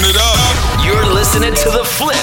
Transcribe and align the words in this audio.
Turn 0.00 0.08
it 0.08 0.16
up. 0.16 0.82
You're 0.86 1.12
listening 1.12 1.52
to 1.52 1.68
The 1.68 1.84
Flip 1.84 2.16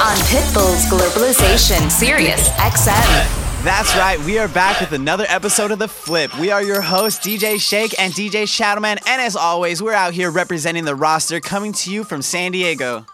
on 0.00 0.16
Pitbull's 0.28 0.86
Globalization, 0.86 1.90
Sirius 1.90 2.50
XM. 2.50 3.64
That's 3.64 3.96
right, 3.96 4.16
we 4.20 4.38
are 4.38 4.46
back 4.46 4.78
with 4.78 4.92
another 4.92 5.24
episode 5.28 5.72
of 5.72 5.80
The 5.80 5.88
Flip. 5.88 6.38
We 6.38 6.52
are 6.52 6.62
your 6.62 6.80
hosts, 6.80 7.26
DJ 7.26 7.58
Shake 7.58 7.98
and 7.98 8.12
DJ 8.12 8.44
Shadowman, 8.44 9.00
and 9.08 9.20
as 9.20 9.34
always, 9.34 9.82
we're 9.82 9.92
out 9.92 10.14
here 10.14 10.30
representing 10.30 10.84
the 10.84 10.94
roster 10.94 11.40
coming 11.40 11.72
to 11.72 11.92
you 11.92 12.04
from 12.04 12.22
San 12.22 12.52
Diego. 12.52 13.04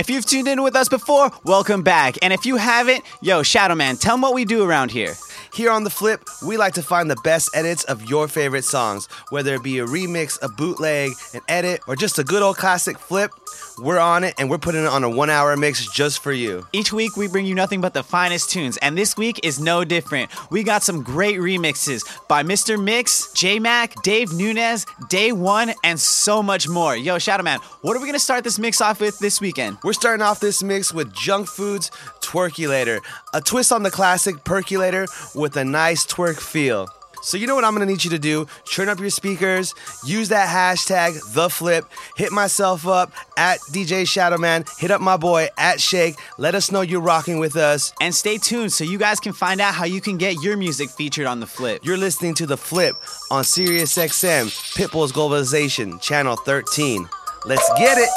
If 0.00 0.10
you've 0.10 0.26
tuned 0.26 0.48
in 0.48 0.62
with 0.62 0.74
us 0.74 0.88
before, 0.88 1.30
welcome 1.44 1.82
back. 1.82 2.16
And 2.22 2.32
if 2.32 2.46
you 2.46 2.56
haven't, 2.56 3.04
yo, 3.20 3.42
Shadowman, 3.42 4.00
tell 4.00 4.14
them 4.14 4.22
what 4.22 4.34
we 4.34 4.44
do 4.44 4.68
around 4.68 4.90
here. 4.90 5.14
Here 5.52 5.70
on 5.70 5.84
The 5.84 5.90
Flip, 5.90 6.22
we 6.44 6.56
like 6.56 6.74
to 6.74 6.82
find 6.82 7.10
the 7.10 7.20
best 7.22 7.50
edits 7.54 7.84
of 7.84 8.08
your 8.08 8.26
favorite 8.26 8.64
songs, 8.64 9.06
whether 9.28 9.54
it 9.54 9.62
be 9.62 9.78
a 9.78 9.84
remix, 9.84 10.38
a 10.42 10.48
bootleg, 10.48 11.12
an 11.34 11.42
edit, 11.48 11.80
or 11.86 11.96
just 11.96 12.18
a 12.18 12.24
good 12.24 12.42
old 12.42 12.56
classic 12.56 12.98
flip. 12.98 13.30
We're 13.78 13.98
on 13.98 14.24
it 14.24 14.34
and 14.38 14.50
we're 14.50 14.58
putting 14.58 14.82
it 14.82 14.88
on 14.88 15.04
a 15.04 15.10
one 15.10 15.30
hour 15.30 15.56
mix 15.56 15.86
just 15.92 16.22
for 16.22 16.32
you. 16.32 16.66
Each 16.72 16.92
week 16.92 17.16
we 17.16 17.28
bring 17.28 17.46
you 17.46 17.54
nothing 17.54 17.80
but 17.80 17.94
the 17.94 18.02
finest 18.02 18.50
tunes, 18.50 18.76
and 18.78 18.96
this 18.96 19.16
week 19.16 19.40
is 19.42 19.58
no 19.58 19.84
different. 19.84 20.30
We 20.50 20.62
got 20.62 20.82
some 20.82 21.02
great 21.02 21.38
remixes 21.38 22.04
by 22.28 22.42
Mr. 22.42 22.82
Mix, 22.82 23.32
J 23.32 23.58
Mac, 23.58 23.94
Dave 24.02 24.32
Nunes, 24.32 24.86
Day 25.08 25.32
One, 25.32 25.72
and 25.84 25.98
so 25.98 26.42
much 26.42 26.68
more. 26.68 26.96
Yo, 26.96 27.18
Shadow 27.18 27.42
Man, 27.42 27.60
what 27.82 27.96
are 27.96 28.00
we 28.00 28.06
gonna 28.06 28.18
start 28.18 28.44
this 28.44 28.58
mix 28.58 28.80
off 28.80 29.00
with 29.00 29.18
this 29.18 29.40
weekend? 29.40 29.78
We're 29.82 29.92
starting 29.92 30.22
off 30.22 30.40
this 30.40 30.62
mix 30.62 30.92
with 30.92 31.12
Junkfood's 31.14 31.90
Twerkulator, 32.20 33.00
a 33.32 33.40
twist 33.40 33.72
on 33.72 33.82
the 33.82 33.90
classic 33.90 34.44
Percolator 34.44 35.06
with 35.34 35.56
a 35.56 35.64
nice 35.64 36.06
twerk 36.06 36.38
feel. 36.38 36.88
So 37.22 37.36
you 37.36 37.46
know 37.46 37.54
what 37.54 37.64
I'm 37.64 37.72
gonna 37.72 37.86
need 37.86 38.04
you 38.04 38.10
to 38.10 38.18
do? 38.18 38.46
Turn 38.72 38.88
up 38.88 38.98
your 38.98 39.10
speakers, 39.10 39.74
use 40.04 40.28
that 40.30 40.48
hashtag 40.48 41.34
the 41.34 41.48
flip, 41.48 41.84
hit 42.16 42.32
myself 42.32 42.86
up 42.86 43.12
at 43.36 43.58
DJ 43.72 44.02
Shadowman, 44.02 44.68
hit 44.78 44.90
up 44.90 45.00
my 45.00 45.16
boy 45.16 45.48
at 45.58 45.80
Shake, 45.80 46.16
let 46.38 46.54
us 46.54 46.70
know 46.70 46.80
you're 46.80 47.00
rocking 47.00 47.38
with 47.38 47.56
us. 47.56 47.92
And 48.00 48.14
stay 48.14 48.38
tuned 48.38 48.72
so 48.72 48.84
you 48.84 48.98
guys 48.98 49.20
can 49.20 49.32
find 49.32 49.60
out 49.60 49.74
how 49.74 49.84
you 49.84 50.00
can 50.00 50.16
get 50.16 50.42
your 50.42 50.56
music 50.56 50.90
featured 50.90 51.26
on 51.26 51.40
the 51.40 51.46
flip. 51.46 51.80
You're 51.84 51.96
listening 51.96 52.34
to 52.34 52.46
the 52.46 52.56
flip 52.56 52.96
on 53.30 53.44
Sirius 53.44 53.96
XM, 53.96 54.46
Pitbull's 54.74 55.12
Globalization, 55.12 56.00
channel 56.00 56.36
13. 56.36 57.08
Let's 57.46 57.68
get 57.78 57.98
it! 57.98 58.10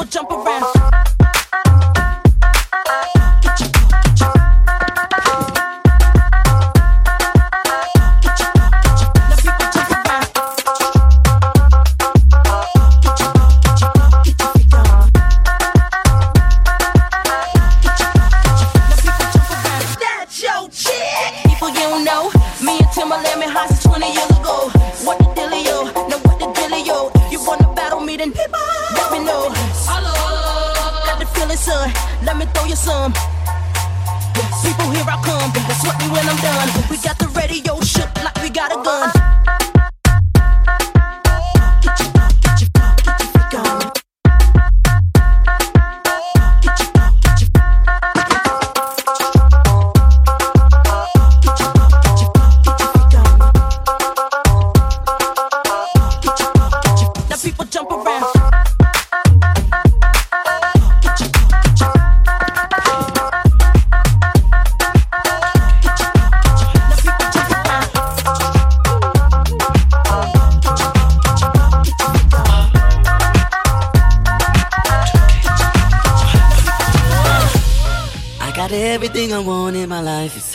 Except 0.00 0.30
a 0.30 0.77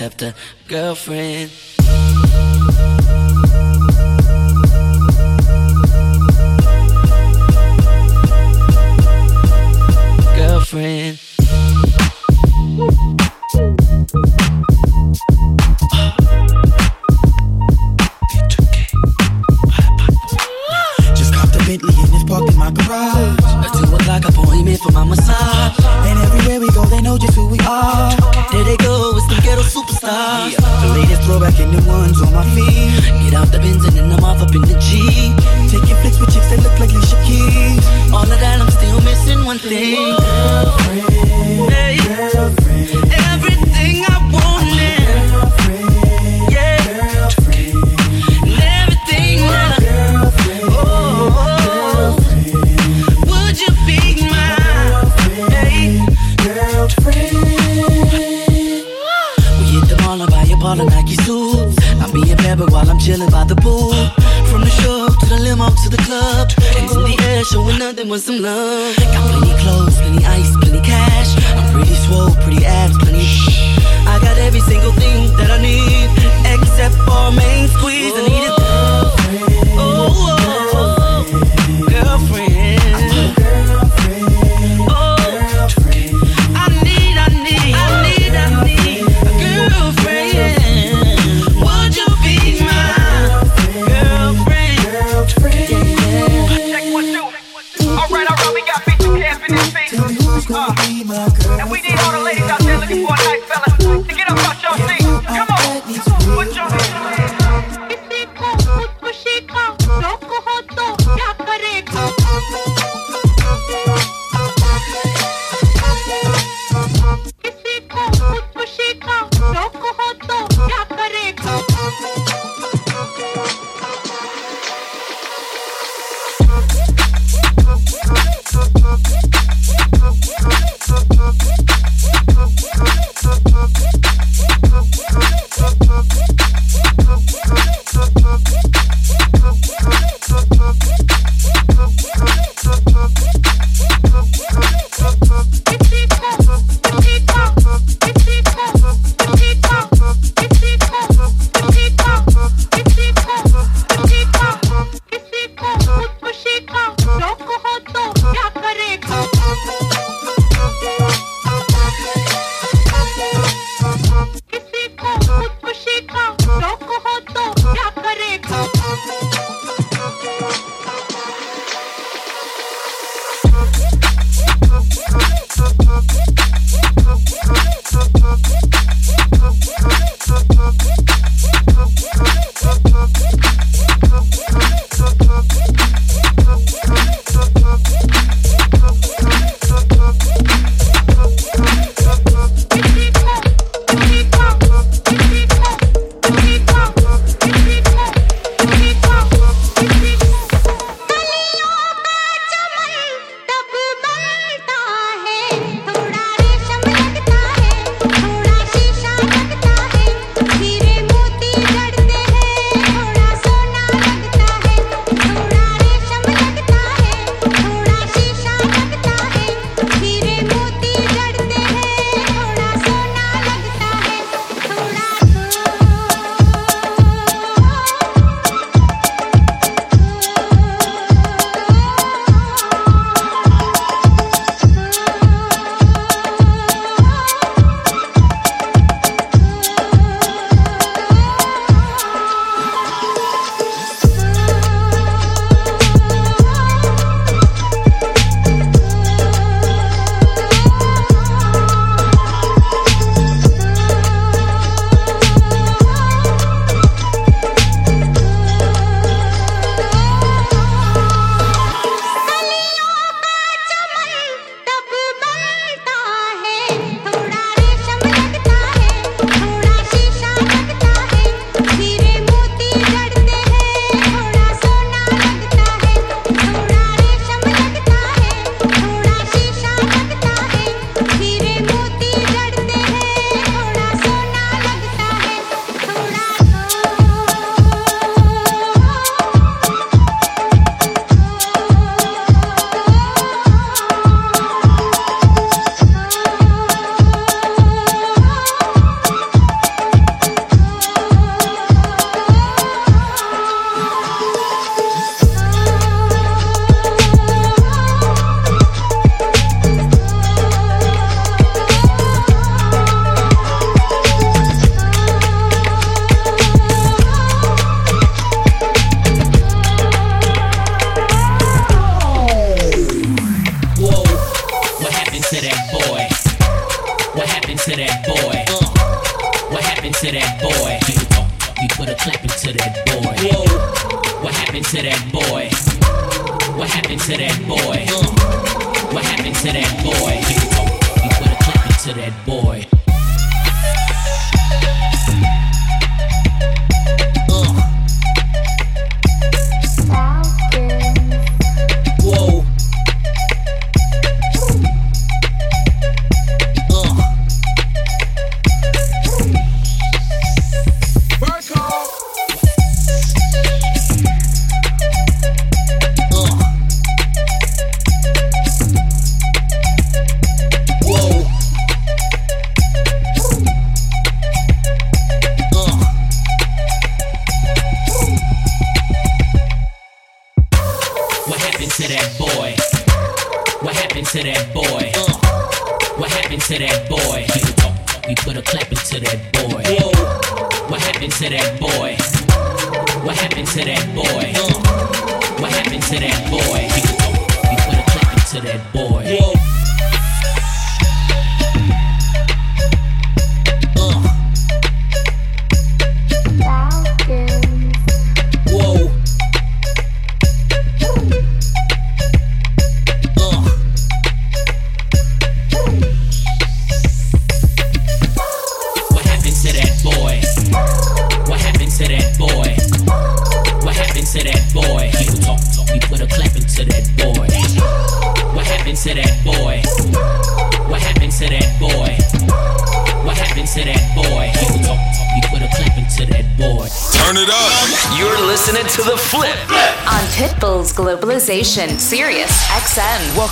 girlfriend. 0.03 0.32
Ghetto. 30.13 30.49
Yeah. 30.49 30.81
The 30.81 30.99
latest 30.99 31.21
throwback 31.23 31.59
and 31.59 31.73
the 31.73 31.81
ones 31.87 32.21
on 32.21 32.33
my 32.33 32.45
feet. 32.55 33.03
Get 33.23 33.33
out 33.33 33.51
the 33.51 33.59
Benz 33.59 33.85
and 33.85 33.95
then 33.97 34.11
I'm 34.11 34.23
off 34.23 34.41
up 34.41 34.53
in 34.55 34.61
the 34.61 34.77
G. 34.79 35.33
Taking 35.69 35.95
flicks 36.01 36.19
with 36.19 36.33
chicks 36.33 36.49
that 36.49 36.59
look 36.61 36.77
like 36.79 36.91
Alicia 36.91 37.17
Keys. 37.25 37.85
All 38.13 38.23
of 38.23 38.39
that, 38.39 38.61
I'm 38.61 38.69
still 38.71 39.01
missing 39.01 39.45
one 39.45 39.59
thing. 39.59 40.15
Girlfriend, 40.17 41.71
Hey. 41.71 42.02
Chilling 63.03 63.29
by 63.29 63.43
the 63.43 63.55
pool. 63.55 63.91
From 64.47 64.61
the 64.61 64.71
show 64.79 65.07
to 65.09 65.25
the 65.27 65.39
limo 65.43 65.67
to 65.67 65.89
the 65.89 66.01
club. 66.07 66.51
Hands 66.79 66.95
in 66.95 67.03
the 67.03 67.15
air, 67.27 67.43
showing 67.43 67.77
nothing 67.77 68.07
but 68.07 68.21
some 68.21 68.39
love. 68.41 68.95
Got 68.95 69.29
plenty 69.29 69.53
clothes, 69.59 69.97
plenty 69.99 70.25
ice, 70.25 70.55
plenty 70.61 70.79
cash. 70.79 71.35
I'm 71.57 71.67
pretty 71.73 71.95
swole, 72.05 72.31
pretty 72.43 72.65
abs, 72.65 72.97
plenty. 72.97 73.27
I 74.07 74.19
got 74.21 74.37
every 74.37 74.61
single 74.61 74.93
thing 74.93 75.27
that 75.35 75.51
I 75.51 75.59
need, 75.61 76.07
except 76.55 76.95
for 77.03 77.31
main 77.31 77.67
squeeze. 77.67 78.13
I 78.15 78.23
need 78.27 78.47
it. 78.47 78.62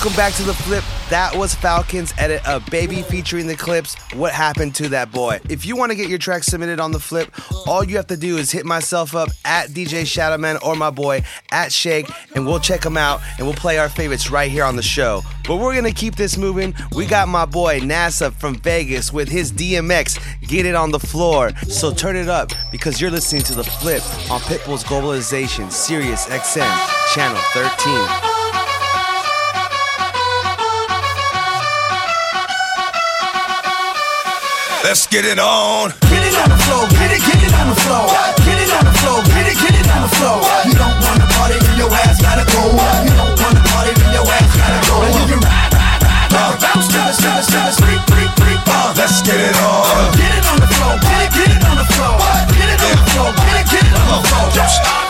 Welcome 0.02 0.16
back 0.16 0.34
to 0.34 0.42
the 0.42 0.54
flip. 0.54 0.82
That 1.10 1.32
was 1.36 1.54
Falcons 1.54 2.12
edit 2.18 2.44
of 2.44 2.66
Baby 2.66 3.02
featuring 3.02 3.46
the 3.46 3.54
Clipse. 3.54 3.94
What 4.14 4.32
happened 4.32 4.74
to 4.74 4.88
that 4.88 5.12
boy? 5.12 5.38
If 5.48 5.64
you 5.64 5.76
want 5.76 5.92
to 5.92 5.94
get 5.94 6.08
your 6.08 6.18
track 6.18 6.42
submitted 6.42 6.80
on 6.80 6.90
the 6.90 6.98
flip, 6.98 7.32
all 7.68 7.84
you 7.84 7.98
have 7.98 8.08
to 8.08 8.16
do 8.16 8.36
is 8.36 8.50
hit 8.50 8.66
myself 8.66 9.14
up 9.14 9.28
at 9.44 9.68
DJ 9.68 10.02
Shadowman 10.02 10.60
or 10.64 10.74
my 10.74 10.90
boy 10.90 11.22
at 11.52 11.72
Shake, 11.72 12.10
and 12.34 12.44
we'll 12.44 12.58
check 12.58 12.80
them 12.80 12.96
out 12.96 13.20
and 13.38 13.46
we'll 13.46 13.54
play 13.54 13.78
our 13.78 13.88
favorites 13.88 14.28
right 14.28 14.50
here 14.50 14.64
on 14.64 14.74
the 14.74 14.82
show. 14.82 15.22
But 15.46 15.58
we're 15.58 15.76
gonna 15.76 15.92
keep 15.92 16.16
this 16.16 16.36
moving. 16.36 16.74
We 16.96 17.06
got 17.06 17.28
my 17.28 17.44
boy 17.44 17.78
NASA 17.78 18.32
from 18.32 18.56
Vegas 18.56 19.12
with 19.12 19.28
his 19.28 19.52
DMX. 19.52 20.18
Get 20.40 20.66
it 20.66 20.74
on 20.74 20.90
the 20.90 20.98
floor. 20.98 21.52
So 21.68 21.92
turn 21.94 22.16
it 22.16 22.28
up 22.28 22.50
because 22.72 23.00
you're 23.00 23.12
listening 23.12 23.42
to 23.42 23.54
the 23.54 23.62
flip 23.62 24.02
on 24.28 24.40
Pitbull's 24.40 24.82
Globalization, 24.82 25.70
Sirius 25.70 26.26
XM, 26.26 27.14
channel 27.14 27.40
13. 27.52 28.31
Let's 34.82 35.06
get 35.06 35.24
it 35.24 35.38
on. 35.38 35.94
Get 36.10 36.26
it 36.26 36.34
on 36.42 36.50
the 36.50 36.58
floor, 36.66 36.82
get 36.90 37.14
it, 37.14 37.22
get 37.22 37.38
it 37.38 37.54
on 37.54 37.70
the 37.70 37.78
floor. 37.86 38.02
Get 38.42 38.58
it 38.58 38.70
on 38.74 38.82
the 38.82 38.94
floor, 38.98 39.22
get 39.30 39.46
it, 39.46 39.54
get 39.54 39.78
it 39.78 39.86
on 39.86 40.02
the 40.02 40.10
floor. 40.18 40.42
You 40.66 40.74
don't 40.74 40.98
wanna 41.06 41.26
party, 41.38 41.54
then 41.62 41.78
your 41.78 41.86
ass 42.02 42.18
gotta 42.18 42.42
go. 42.50 42.66
You 43.06 43.14
don't 43.14 43.30
wanna 43.38 43.62
party, 43.70 43.94
then 43.94 44.10
your 44.10 44.26
ass 44.26 44.50
gotta 44.58 44.82
go. 44.90 45.06
And 45.06 45.14
you 45.14 45.24
can 45.30 45.38
ride, 45.38 45.70
ride, 45.70 46.02
ride, 46.02 46.34
ride, 46.34 46.58
bounce 46.58 46.90
to 46.90 46.98
the, 46.98 47.14
to 47.14 47.30
the, 47.30 47.42
to 47.46 47.58
the, 47.62 47.72
freak, 47.78 48.02
freak, 48.10 48.30
freak. 48.42 48.58
Uh, 48.66 48.90
Let's 48.98 49.22
get 49.22 49.38
it 49.38 49.54
on. 49.62 50.18
Get 50.18 50.34
it 50.34 50.44
on 50.50 50.58
the 50.58 50.66
floor, 50.66 50.98
get 50.98 51.18
it, 51.24 51.30
get 51.30 51.50
it 51.54 51.62
on 51.62 51.76
the 51.78 51.86
floor. 51.94 52.18
Get 52.50 52.66
it 52.66 52.80
on 52.82 52.94
the 52.98 53.06
floor, 53.14 53.30
get 53.38 53.56
it, 53.62 53.66
get 53.70 53.84
it 53.86 53.94
on 53.94 54.06
the 54.18 54.20
floor. 54.26 54.50
Don't 54.50 55.01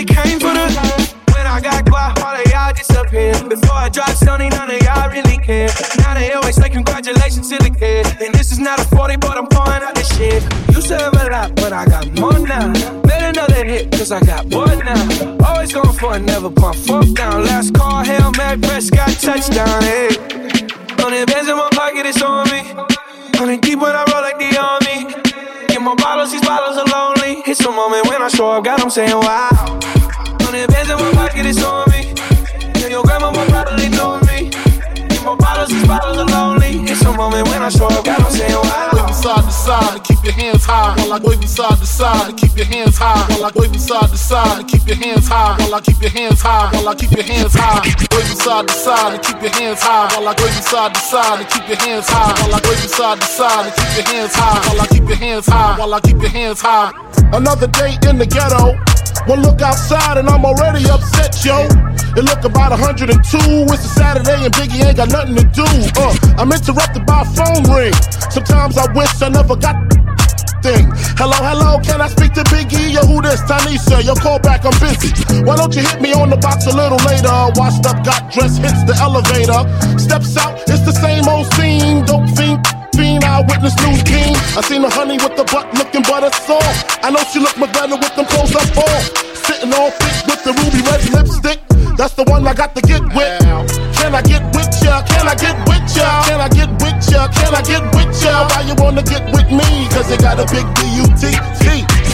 Drake 0.00 0.16
came 0.16 0.40
for 0.40 0.52
the. 0.52 1.14
When 1.34 1.46
I 1.46 1.60
got 1.60 1.84
quiet, 1.84 2.22
all 2.24 2.34
of 2.34 2.46
y'all 2.52 2.72
disappear. 2.72 3.32
Before 3.48 3.76
I 3.76 3.88
drop 3.88 4.10
Stoney, 4.10 4.48
none 4.48 4.70
of 4.70 4.80
y'all 4.82 5.10
really 5.10 5.38
care. 5.38 5.68
Now 5.98 6.14
they 6.14 6.32
always 6.32 6.56
say 6.56 6.68
congratulations 6.70 7.48
to 7.50 7.58
the 7.58 7.70
kid. 7.70 8.06
And 8.22 8.34
this 8.34 8.52
is 8.52 8.58
not 8.58 8.80
a 8.80 8.84
40, 8.84 9.16
but 9.16 9.36
I'm 9.36 9.46
pouring 9.46 9.82
out 9.82 9.94
this 9.94 10.08
shit. 10.16 10.42
Used 10.72 10.88
to 10.88 10.98
have 10.98 11.12
a 11.14 11.30
lot, 11.30 11.54
but 11.56 11.72
I 11.72 11.84
got 11.86 12.06
more 12.18 12.38
now. 12.38 12.68
Made 13.04 13.28
another 13.28 13.64
hit, 13.64 13.92
cause 13.92 14.12
I 14.12 14.20
got 14.20 14.48
bored 14.48 14.78
now. 14.84 15.36
Always 15.44 15.72
going 15.72 15.92
for 15.92 16.16
it, 16.16 16.20
never 16.20 16.50
pump 16.50 16.76
fuck 16.76 17.08
down. 17.14 17.44
Last 17.44 17.74
call, 17.74 18.04
Hail 18.04 18.32
Mary, 18.38 18.58
Prescott, 18.58 19.10
touchdown, 19.20 19.82
hey. 19.82 20.08
Hundred 20.96 21.26
bands 21.26 21.48
in 21.48 21.56
my 21.56 21.68
pocket, 21.72 22.06
it's 22.06 22.22
on 22.22 22.48
me. 22.50 22.62
Hundred 23.36 23.60
deep 23.60 23.78
when 23.80 23.94
I 23.94 24.04
roll 24.08 24.22
like 24.22 24.38
the 24.38 24.50
army. 24.56 25.12
Get 25.68 25.82
my 25.82 25.94
bottles, 25.94 26.32
these 26.32 26.42
bottles 26.42 26.78
are 26.78 26.86
lonely. 26.86 27.42
It's 27.46 27.60
a 27.60 27.70
moment 27.70 28.06
when 28.06 28.22
I 28.22 28.28
show 28.28 28.50
up, 28.50 28.64
God, 28.64 28.80
I'm 28.80 28.90
saying 28.90 29.16
wow. 29.16 29.80
Hundred 30.50 30.66
bands 30.66 30.90
in 30.90 30.96
my 30.98 31.12
pocket, 31.12 31.46
it's 31.46 31.62
on 31.62 31.88
me. 31.92 32.12
Yeah, 32.80 32.88
your 32.88 33.04
grandma 33.04 33.30
probably 33.30 33.88
know 33.88 34.18
me. 34.26 34.50
Get 34.50 35.22
more 35.22 35.36
bottles, 35.36 35.68
these 35.68 35.86
bottles 35.86 36.18
are 36.18 36.26
lonely. 36.72 36.90
It's 36.90 37.02
a 37.02 37.12
moment 37.12 37.48
when 37.48 37.62
I 37.62 37.68
show 37.68 37.86
up, 37.86 38.04
God, 38.04 38.20
I'm 38.20 38.30
saying 38.30 38.52
wow. 38.52 38.90
Waving 38.92 39.14
side 39.14 39.44
to 39.44 39.50
side 39.50 39.94
and 39.94 40.04
keep 40.04 40.24
your 40.24 40.32
hands 40.34 40.64
high. 40.64 40.94
While 40.96 41.12
I 41.12 41.18
waving 41.22 41.48
side 41.48 41.78
to 41.78 41.86
side 41.86 42.28
and 42.30 42.38
keep 42.38 42.56
your 42.56 42.66
hands 42.66 42.96
high. 42.98 43.26
While 43.30 43.44
I 43.44 43.50
waving 43.54 43.78
side 43.78 44.08
to 44.10 44.16
side 44.16 44.60
and 44.60 44.68
keep 44.68 44.86
your 44.86 44.96
hands 44.96 45.28
high. 45.28 45.56
While 45.58 45.74
I 45.74 45.80
keep 45.80 46.00
your 46.00 46.10
hands 46.10 46.40
high. 46.40 46.70
While 46.72 46.88
I 46.88 46.94
keep 46.94 47.12
your 47.12 47.22
hands 47.24 47.54
high. 47.54 47.82
Waving 48.12 48.36
side 48.36 48.68
to 48.68 48.74
side 48.74 49.14
and 49.14 49.22
keep 49.22 49.42
your 49.42 49.52
hands 49.52 49.82
high. 49.82 50.08
While 50.14 50.28
I 50.28 50.34
waving 50.38 50.62
side 50.62 50.94
to 50.94 51.00
side 51.00 51.40
and 51.40 51.48
keep 51.48 51.68
your 51.68 51.78
hands 51.78 52.08
high. 52.08 52.32
While 52.40 52.54
I 52.54 52.60
waving 52.68 52.88
side 52.88 53.20
to 53.20 53.26
side 53.26 53.66
and 53.66 53.74
keep 53.74 53.96
your 53.96 54.06
hands 54.14 54.34
high. 54.34 54.60
While 54.68 54.80
I 54.80 54.86
keep 54.86 55.08
your 55.08 55.16
hands 55.16 55.46
high. 55.46 55.78
While 55.78 55.94
I 55.94 56.00
keep 56.00 56.20
your 56.20 56.30
hands 56.30 56.60
high. 56.60 56.92
Another 57.32 57.66
day 57.66 57.98
in 58.08 58.18
the 58.18 58.26
ghetto. 58.26 58.78
One 59.26 59.42
look 59.42 59.60
outside 59.60 60.16
and 60.18 60.28
I'm 60.28 60.44
already 60.44 60.88
upset, 60.88 61.36
yo. 61.44 61.68
It 62.16 62.24
look 62.24 62.42
about 62.44 62.70
102. 62.72 63.06
It's 63.14 63.84
a 63.84 63.88
Saturday 63.88 64.44
and 64.44 64.52
Biggie 64.54 64.82
ain't 64.82 64.96
got 64.96 65.10
nothing 65.10 65.36
to 65.36 65.44
do. 65.44 65.62
Uh, 65.94 66.14
I'm 66.38 66.50
interrupted 66.60 67.06
by 67.06 67.22
a 67.22 67.28
phone 67.32 67.64
ring. 67.72 67.94
Sometimes 68.28 68.76
I 68.76 68.84
wish 68.92 69.10
I 69.22 69.28
never 69.28 69.56
got 69.56 69.76
thing. 70.60 70.84
Hello, 71.16 71.36
hello, 71.40 71.80
can 71.80 72.04
I 72.04 72.08
speak 72.08 72.36
to 72.36 72.44
Biggie? 72.52 72.92
Yo, 72.92 73.00
who 73.08 73.22
this? 73.24 73.40
Tanisha, 73.48 74.04
yo, 74.04 74.14
call 74.14 74.38
back, 74.38 74.68
I'm 74.68 74.76
busy. 74.76 75.08
Why 75.40 75.56
don't 75.56 75.74
you 75.74 75.80
hit 75.80 76.00
me 76.04 76.12
on 76.12 76.28
the 76.28 76.36
box 76.36 76.66
a 76.66 76.74
little 76.76 77.00
later? 77.08 77.32
Washed 77.56 77.86
up, 77.88 78.04
got 78.04 78.28
dressed, 78.28 78.60
hits 78.60 78.84
the 78.84 78.92
elevator. 79.00 79.64
Steps 79.96 80.36
out, 80.36 80.60
it's 80.68 80.84
the 80.84 80.92
same 80.92 81.24
old 81.32 81.48
scene. 81.56 82.04
Dope 82.04 82.28
fiend, 82.36 82.60
fiend, 82.92 83.24
eyewitness 83.24 83.76
new 83.80 83.96
king. 84.04 84.36
I 84.52 84.60
seen 84.60 84.82
the 84.82 84.92
honey 84.92 85.16
with 85.16 85.36
the 85.40 85.48
butt 85.48 85.72
looking 85.80 86.04
butter 86.04 86.30
soft. 86.44 87.00
I 87.00 87.08
know 87.08 87.24
she 87.32 87.40
look 87.40 87.56
much 87.56 87.72
better 87.72 87.96
with 87.96 88.14
them 88.16 88.26
clothes 88.28 88.54
up 88.54 88.68
off. 88.76 89.04
Sitting 89.48 89.72
all 89.72 89.90
thick 89.96 90.16
with 90.28 90.44
the 90.44 90.52
ruby 90.60 90.84
red 90.84 91.00
lipstick. 91.08 91.69
That's 92.00 92.14
the 92.14 92.24
one 92.32 92.48
I 92.48 92.54
got 92.54 92.74
to 92.76 92.80
get 92.80 93.04
with. 93.12 93.44
Can 94.00 94.14
I 94.16 94.22
get 94.24 94.40
with 94.56 94.72
ya? 94.80 95.04
Can 95.04 95.28
I 95.28 95.36
get 95.36 95.52
with 95.68 95.84
ya? 95.92 96.24
Can 96.24 96.40
I 96.40 96.48
get 96.48 96.72
with 96.80 96.96
ya? 97.12 97.28
Can 97.28 97.52
I 97.52 97.60
get 97.60 97.84
with 97.92 98.24
ya? 98.24 98.48
Why 98.48 98.64
you 98.64 98.74
wanna 98.80 99.02
get 99.02 99.20
with 99.36 99.52
me? 99.52 99.84
Cause 99.92 100.08
you 100.08 100.16
got 100.16 100.40
a 100.40 100.48
big 100.48 100.64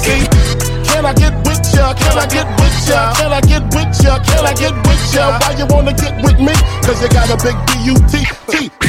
see. 0.03 0.27
Can 0.90 1.07
I 1.07 1.14
get 1.14 1.38
with 1.46 1.62
ya? 1.70 1.94
Can 1.94 2.18
I 2.18 2.27
get 2.27 2.51
with 2.59 2.88
ya? 2.90 3.14
Can 3.14 3.31
I 3.31 3.40
get 3.46 3.62
with 3.70 3.94
ya? 4.03 4.18
Can 4.27 4.42
I 4.42 4.55
get 4.59 4.75
with 4.75 5.14
ya? 5.14 5.38
Why 5.38 5.55
you 5.55 5.66
wanna 5.70 5.94
get 5.94 6.18
with 6.18 6.40
me? 6.42 6.55
Cause 6.83 7.01
you 7.01 7.09
got 7.09 7.31
a 7.31 7.38
big 7.38 7.55
B-U-T. 7.70 8.86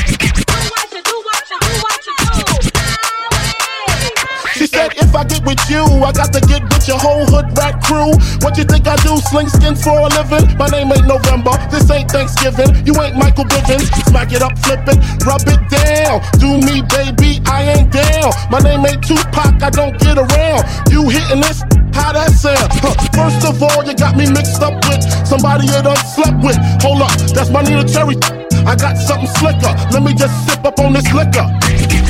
With 5.47 5.63
you, 5.71 5.79
I 6.03 6.11
got 6.11 6.35
to 6.35 6.43
get 6.43 6.59
with 6.67 6.91
your 6.91 6.99
whole 6.99 7.23
hood 7.23 7.55
rat 7.55 7.79
crew. 7.79 8.11
What 8.43 8.59
you 8.59 8.67
think 8.67 8.83
I 8.83 8.99
do? 8.99 9.15
Sling 9.31 9.47
skins 9.47 9.79
for 9.79 9.95
a 9.95 10.11
living? 10.11 10.43
My 10.59 10.67
name 10.67 10.91
ain't 10.91 11.07
November. 11.07 11.55
This 11.71 11.87
ain't 11.87 12.11
Thanksgiving. 12.11 12.67
You 12.83 12.91
ain't 12.99 13.15
Michael 13.15 13.47
Bivins. 13.47 13.87
Smack 14.11 14.35
it 14.35 14.43
up, 14.43 14.59
flip 14.59 14.83
it, 14.91 14.99
rub 15.23 15.47
it 15.47 15.63
down. 15.71 16.19
Do 16.35 16.59
me, 16.59 16.83
baby, 16.83 17.39
I 17.47 17.79
ain't 17.79 17.95
down. 17.95 18.35
My 18.51 18.59
name 18.59 18.83
ain't 18.83 18.99
Tupac, 19.07 19.63
I 19.63 19.71
don't 19.71 19.95
get 20.03 20.19
around. 20.19 20.67
You 20.91 21.07
hitting 21.07 21.39
this? 21.39 21.63
How 21.95 22.11
that 22.11 22.35
sound? 22.35 22.67
Huh. 22.83 22.91
First 23.15 23.47
of 23.47 23.63
all, 23.63 23.87
you 23.87 23.95
got 23.95 24.19
me 24.19 24.27
mixed 24.27 24.59
up 24.59 24.75
with 24.91 24.99
somebody 25.23 25.71
you 25.71 25.79
done 25.79 25.95
slept 26.11 26.43
with. 26.43 26.59
Hold 26.83 27.07
up, 27.07 27.15
that's 27.31 27.49
my 27.55 27.63
Neneh 27.63 27.87
Cherry. 27.87 28.19
I 28.67 28.75
got 28.75 28.99
something 28.99 29.31
slicker. 29.39 29.71
Let 29.95 30.03
me 30.03 30.11
just 30.11 30.35
sip 30.43 30.65
up 30.65 30.77
on 30.83 30.91
this 30.91 31.07
liquor. 31.15 31.47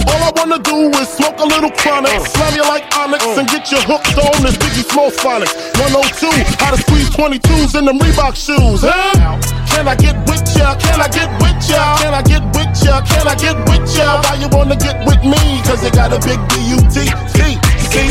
All 0.08 0.22
I 0.24 0.32
wanna 0.36 0.60
do 0.60 0.90
is 1.00 1.08
smoke 1.10 1.40
a 1.40 1.46
little 1.46 1.72
chronic, 1.72 2.12
slam 2.28 2.54
you 2.56 2.64
like 2.64 2.86
Onyx, 2.96 3.24
and 3.38 3.48
get 3.48 3.72
you 3.72 3.80
hooked 3.84 4.18
on 4.18 4.42
this 4.44 4.56
Biggie 4.58 4.88
Small 4.90 5.12
Phonics. 5.12 5.54
102, 5.80 6.32
how 6.64 6.72
to 6.72 6.78
squeeze 6.82 7.10
22s 7.12 7.76
in 7.78 7.86
them 7.86 8.00
Reebok 8.00 8.36
shoes, 8.36 8.82
huh? 8.84 9.38
Can 9.70 9.88
I 9.88 9.96
get 9.96 10.16
with 10.28 10.44
ya? 10.58 10.76
Can 10.80 11.00
I 11.02 11.08
get 11.08 11.30
with 11.44 11.60
ya? 11.70 11.98
Can 12.00 12.14
I 12.14 12.22
get 12.24 12.44
with 12.56 12.74
ya? 12.84 13.02
Can 13.06 13.28
I 13.28 13.36
get 13.36 13.58
with 13.70 13.86
ya? 13.96 14.22
Why 14.24 14.36
you 14.42 14.50
wanna 14.50 14.76
get 14.76 14.98
with 15.06 15.22
me? 15.24 15.62
Cause 15.68 15.84
you 15.84 15.92
got 15.92 16.14
a 16.14 16.20
big. 16.24 16.40
See, 16.92 17.06
see. 17.92 18.10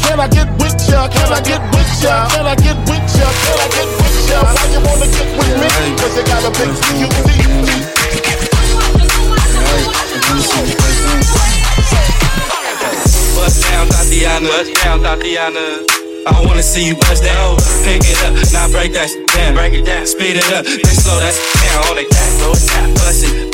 Can 0.00 0.20
I 0.20 0.28
get 0.28 0.48
with 0.60 0.78
ya? 0.88 1.08
Can 1.08 1.32
I 1.32 1.40
get 1.42 1.60
with 1.74 2.02
ya? 2.02 2.28
Can 2.30 2.46
I 2.46 2.54
get 2.56 2.78
with 2.88 3.04
ya? 3.18 3.26
Can 3.44 3.58
I 3.58 3.68
get 3.74 3.88
with 4.00 4.30
ya? 4.30 4.38
Why 4.42 4.64
you 4.72 4.80
wanna 4.86 5.08
get 5.10 5.28
with 5.36 5.54
me? 5.60 5.68
Cause 5.98 6.16
you 6.16 6.24
got 6.24 6.44
a 6.44 6.50
big 6.56 6.70
B-U-T. 6.70 7.44
Bust 13.44 13.60
down, 13.60 13.84
Thotiana. 13.92 14.48
Bust 14.48 14.72
down, 14.80 15.04
Thotiana. 15.04 15.84
I 16.24 16.40
wanna 16.48 16.64
see 16.64 16.88
you 16.88 16.96
bust 16.96 17.28
down. 17.28 17.60
Pick 17.84 18.00
it 18.00 18.16
up, 18.24 18.32
now 18.56 18.72
break 18.72 18.96
that 18.96 19.12
shit 19.12 19.28
down. 19.36 19.52
Break 19.52 19.76
it 19.76 19.84
down. 19.84 20.08
Speed 20.08 20.40
it 20.40 20.48
up, 20.48 20.64
then 20.64 20.96
slow 20.96 21.20
that 21.20 21.36
shit 21.36 21.52
down 21.60 21.92
on 21.92 21.96
the 22.00 22.08
gas. 22.08 22.40
Slow 22.40 22.56
it 22.56 22.64
down. 22.72 22.88
Bust 22.96 23.20
it, 23.20 23.52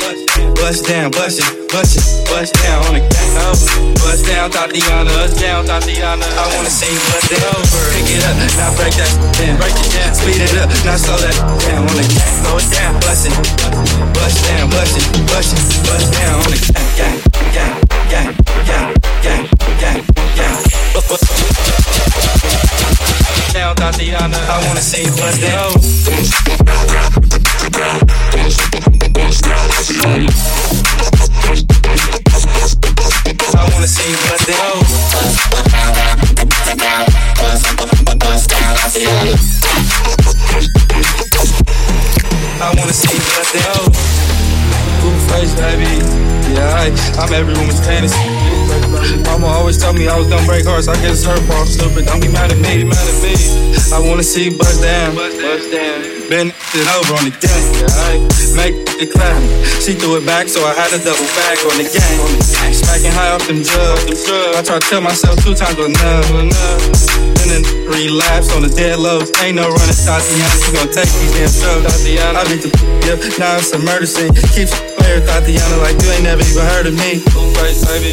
bust 0.55 0.87
down, 0.87 1.11
bust 1.11 1.43
it, 1.43 1.51
bust 1.67 1.99
it, 1.99 2.07
bust 2.23 2.55
down 2.63 2.79
on 2.87 2.93
the 2.95 3.03
gas. 3.03 3.35
Oh, 3.35 3.51
bust 3.99 4.23
down, 4.31 4.47
Thotiana. 4.47 5.11
Bust 5.11 5.35
down, 5.43 5.67
Thotiana. 5.67 6.23
I 6.39 6.45
wanna 6.55 6.71
see 6.71 6.87
you 6.87 7.01
bust 7.11 7.27
it 7.27 7.43
over. 7.51 7.83
Pick 7.91 8.15
it 8.15 8.23
up, 8.23 8.39
now 8.55 8.71
break 8.79 8.95
that 8.95 9.11
shit 9.11 9.27
down. 9.43 9.59
Break 9.59 9.75
it 9.75 9.91
down. 9.91 10.15
Speed 10.15 10.39
it 10.39 10.55
up, 10.55 10.71
now 10.87 10.95
slow 10.95 11.19
that 11.19 11.35
shit 11.35 11.67
down 11.67 11.83
on 11.83 11.95
the 11.99 12.07
gas. 12.07 12.31
Slow 12.39 12.55
it 12.63 12.67
down. 12.71 12.95
Bust 13.03 13.27
it, 13.27 13.35
bust 14.15 14.39
down, 14.47 14.71
bust 14.71 14.95
it, 14.95 15.03
bust 15.27 15.51
it, 15.51 15.63
bust 15.83 16.07
down 16.15 16.39
on 16.39 16.47
the 16.47 16.59
gas. 16.63 16.79
Gang, 16.95 17.19
gang, 17.51 17.75
gang, 18.07 18.31
gang, 18.71 19.10
I 19.23 19.47
wanna 24.65 24.81
see 24.81 25.05
bust 25.05 25.41
down. 25.41 25.71
I 33.53 33.69
wanna 33.73 33.87
see 33.87 34.13
bust 34.25 34.47
down. 34.47 34.81
I 42.59 42.73
wanna 42.75 42.93
see 42.93 43.19
bust 43.19 43.53
down. 43.53 43.91
Blue 45.01 45.19
face, 45.29 45.53
baby. 45.53 46.01
Yeah, 46.53 46.73
I, 46.73 46.89
I'm 47.21 47.31
every 47.33 47.53
woman's 47.53 47.79
fantasy. 47.85 48.50
Always 49.61 49.77
told 49.77 49.93
me 49.93 50.09
I 50.09 50.17
was 50.17 50.25
gonna 50.25 50.41
break 50.49 50.65
hearts. 50.65 50.89
I 50.89 50.97
guess 51.05 51.21
it's 51.21 51.29
her 51.29 51.37
fault. 51.45 51.69
Stupid. 51.69 52.09
Don't 52.09 52.19
be 52.19 52.33
mad 52.33 52.49
at 52.49 52.57
me. 52.57 52.81
Mad 52.81 52.97
at 52.97 53.17
me. 53.21 53.37
I 53.93 54.01
wanna 54.01 54.25
see 54.25 54.49
you 54.49 54.57
bust 54.57 54.81
down. 54.81 55.13
Bust 55.13 55.69
down. 55.69 56.01
Bend 56.33 56.49
it 56.73 56.87
over 56.97 57.13
on 57.21 57.29
the 57.29 57.33
gang. 57.37 58.25
Make 58.57 58.73
it 58.97 59.13
clap. 59.13 59.37
She 59.77 59.93
threw 59.93 60.17
it 60.17 60.25
back, 60.25 60.49
so 60.49 60.65
I 60.65 60.73
had 60.73 60.89
to 60.89 60.97
double 60.97 61.29
back 61.37 61.61
on 61.69 61.77
the 61.77 61.85
gang. 61.85 62.73
Smacking 62.73 63.13
high 63.13 63.37
off 63.37 63.45
them 63.45 63.61
drugs. 63.61 64.25
I 64.57 64.65
tried 64.65 64.81
to 64.81 64.87
tell 64.89 65.01
myself 65.05 65.37
two 65.45 65.53
times 65.53 65.77
but 65.77 65.93
enough. 65.93 66.25
And 67.45 67.47
then 67.53 67.61
relapse 67.85 68.49
on 68.57 68.65
the 68.65 68.73
dead 68.73 68.97
lows. 68.97 69.29
Ain't 69.45 69.61
no 69.61 69.69
running, 69.69 69.99
Thotiana. 70.01 70.57
She 70.57 70.73
gon' 70.73 70.89
take 70.89 71.05
these 71.21 71.37
damn 71.37 71.53
drugs. 71.53 72.01
I 72.01 72.43
beat 72.49 72.65
the 72.65 72.73
yep. 73.05 73.21
Now 73.37 73.61
it's 73.61 73.69
a 73.77 73.79
murder 73.79 74.09
scene. 74.09 74.33
Keeps 74.57 74.73
player 75.01 75.21
Thotiana 75.21 75.77
like 75.81 75.97
you 76.01 76.09
ain't 76.11 76.23
never 76.23 76.41
even 76.41 76.65
heard 76.65 76.87
of 76.87 76.93
me. 76.93 77.21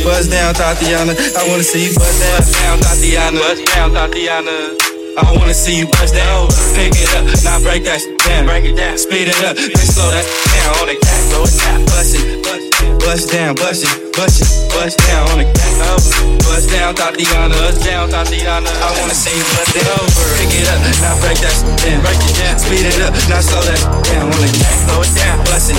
Buzz 0.04 0.28
down, 0.28 0.54
Thotiana. 0.54 1.12
I 1.36 1.48
wanna 1.48 1.62
see 1.62 1.88
you 1.88 1.94
buzz 1.94 2.20
down. 2.20 2.80
Thotiana. 2.80 3.38
Buzz 3.38 3.60
down, 3.74 3.92
Thotiana. 3.92 4.87
I 5.18 5.34
wanna 5.34 5.54
see 5.54 5.74
you 5.74 5.86
bust 5.90 6.14
down. 6.14 6.46
Pick 6.78 6.94
it 6.94 7.10
up, 7.18 7.26
now 7.42 7.58
break 7.58 7.82
that 7.90 7.98
shit 7.98 8.14
down. 8.22 8.46
Break 8.46 8.70
it 8.70 8.78
down, 8.78 8.94
speed 8.94 9.26
it 9.26 9.40
up, 9.42 9.58
then 9.58 9.74
slow 9.82 10.06
that 10.14 10.22
shit 10.22 10.46
down 10.54 10.70
on 10.78 10.86
the 10.86 10.94
gas. 10.94 11.20
Slow 11.26 11.42
it 11.42 11.54
down, 11.58 11.80
bust 11.90 12.14
it, 12.14 12.22
bust 12.46 12.62
it, 12.78 12.92
bust 13.02 13.24
down, 13.34 13.52
bust 13.58 13.82
it, 13.82 13.94
bust 14.14 14.38
it, 14.38 14.50
bust 14.70 14.94
down 15.10 15.26
on 15.34 15.38
the 15.42 15.46
gas. 15.50 15.74
Over, 15.90 16.38
bust 16.46 16.70
down, 16.70 16.94
Thotiana, 16.94 17.50
bust 17.50 17.82
down, 17.82 18.06
Thotiana. 18.14 18.70
I 18.70 18.88
wanna 19.02 19.16
see 19.18 19.34
you 19.34 19.42
bust 19.58 19.74
it 19.74 19.86
over. 19.98 20.22
Pick 20.38 20.54
it 20.54 20.70
up, 20.70 20.78
now 21.02 21.18
break 21.18 21.42
that 21.42 21.50
shit 21.50 21.66
down. 21.82 21.98
Break 21.98 22.22
it 22.22 22.34
down, 22.38 22.54
speed 22.62 22.86
it 22.86 23.02
up, 23.02 23.10
now 23.26 23.42
slow 23.42 23.62
that 23.66 23.74
shit 23.74 23.90
down 24.14 24.30
on 24.30 24.38
the 24.38 24.50
gas. 24.54 24.86
Slow 24.86 25.02
it 25.02 25.12
down, 25.18 25.36
bust 25.50 25.74
it, 25.74 25.78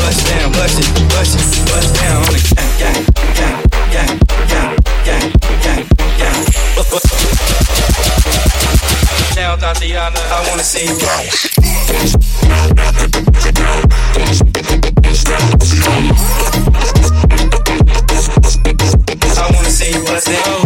bust 0.00 0.20
down, 0.32 0.48
bust 0.56 0.80
it, 0.80 0.88
bust 1.12 1.36
it, 1.36 1.44
bust 1.68 1.92
down 2.00 2.24
on 2.24 2.32
the 2.32 2.40
gas. 2.40 2.72
Gang, 2.80 3.04
gang, 3.36 3.56
gang, 3.92 4.16
gang, 4.48 4.72
gang, 5.04 5.28
gang, 5.60 5.95
I 9.38 10.48
wanna 10.48 10.62
see 10.62 10.86
you. 10.86 10.96
I 19.36 19.50
wanna 19.52 19.70
see 19.70 19.92
you. 19.92 20.04
Bust 20.04 20.28
it 20.28 20.65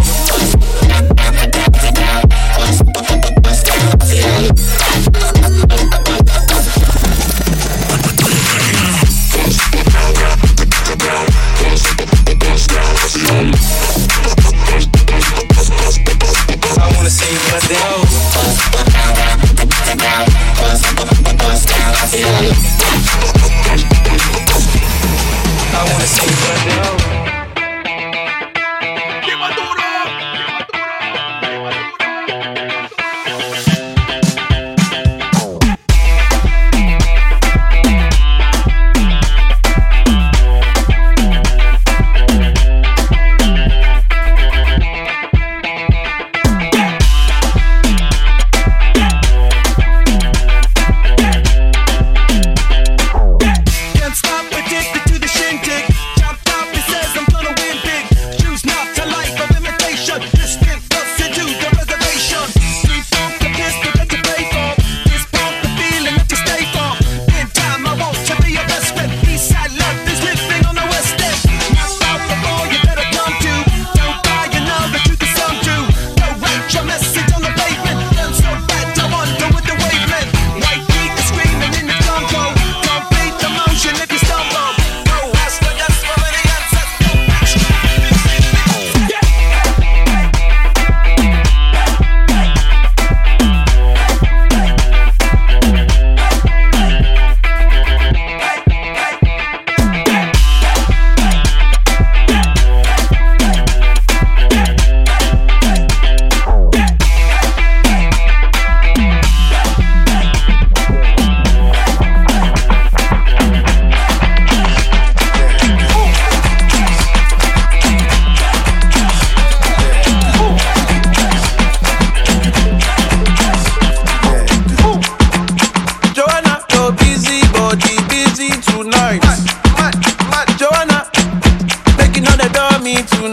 dummy 132.80 132.94
tonight. 132.94 133.29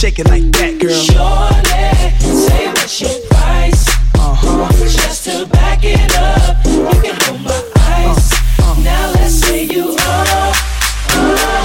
Shake 0.00 0.18
it 0.18 0.28
like 0.28 0.48
that, 0.56 0.80
girl. 0.80 0.96
Surely, 0.96 1.92
say 2.24 2.68
what's 2.72 3.02
your 3.02 3.12
price? 3.28 3.84
Uh-huh. 4.16 4.64
Just 4.88 5.24
to 5.24 5.44
back 5.44 5.84
it 5.84 6.16
up, 6.16 6.56
you 6.64 6.88
can 7.04 7.20
hold 7.20 7.44
my 7.44 7.60
ice. 8.00 8.32
Now 8.80 9.12
let's 9.12 9.34
say 9.44 9.64
you 9.64 9.92
are. 9.92 10.52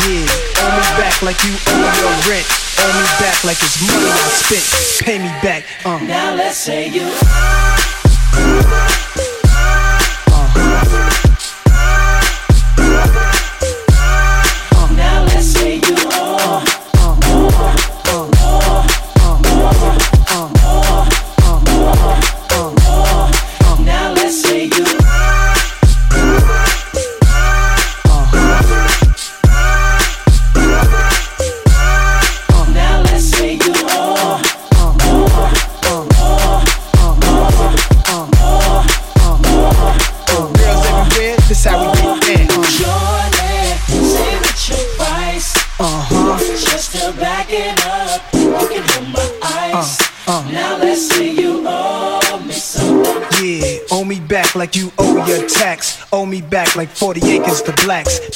Yeah, 0.04 0.28
owe 0.60 0.76
me 0.76 0.84
back 1.00 1.16
like 1.24 1.40
you 1.48 1.56
owe 1.72 1.96
your 1.96 2.12
rent. 2.28 2.44
Owe 2.84 2.92
me 2.92 3.08
back 3.24 3.40
like 3.48 3.64
it's 3.64 3.80
money 3.80 4.12
I 4.12 4.28
spent. 4.36 4.66
Pay 5.00 5.18
me 5.20 5.32
back. 5.40 5.64
Uh. 5.86 5.98
Now 6.04 6.36
let's 6.36 6.58
say 6.58 6.90
you 6.90 7.08
Now 7.08 7.55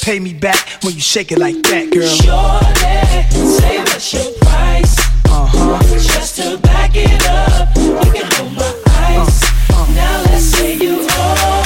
Pay 0.02 0.18
me 0.18 0.32
back 0.32 0.82
when 0.82 0.94
you 0.94 1.00
shake 1.00 1.30
it 1.30 1.38
like 1.38 1.54
that, 1.68 1.92
girl. 1.92 2.08
Surely, 2.08 3.46
say 3.46 3.78
what's 3.78 4.12
your 4.12 4.32
price. 4.40 4.96
Uh-huh. 5.28 5.78
Just 6.00 6.36
to 6.36 6.58
back 6.58 6.92
it 6.94 7.20
up, 7.28 7.68
you 7.76 7.94
can 8.10 8.26
hold 8.32 8.56
my 8.56 8.72
ice. 9.12 9.44
Now 9.94 10.22
let's 10.24 10.44
say 10.44 10.74
you 10.74 11.04
owe. 11.04 11.62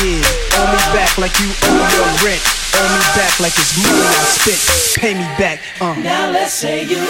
Yeah, 0.00 0.24
owe 0.56 0.72
me 0.72 0.80
back 0.96 1.18
like 1.18 1.36
you 1.38 1.52
owe 1.62 1.86
your 1.92 2.08
rent. 2.24 2.42
Owe 2.74 2.88
me 2.88 3.00
back 3.14 3.38
like 3.38 3.54
it's 3.58 3.76
money 3.76 4.00
I 4.00 4.24
spent. 4.24 4.60
Pay 4.98 5.14
me 5.14 5.26
back. 5.36 5.60
Uh. 5.80 5.94
Now 6.00 6.30
let's 6.32 6.54
say 6.54 6.84
you 6.84 7.04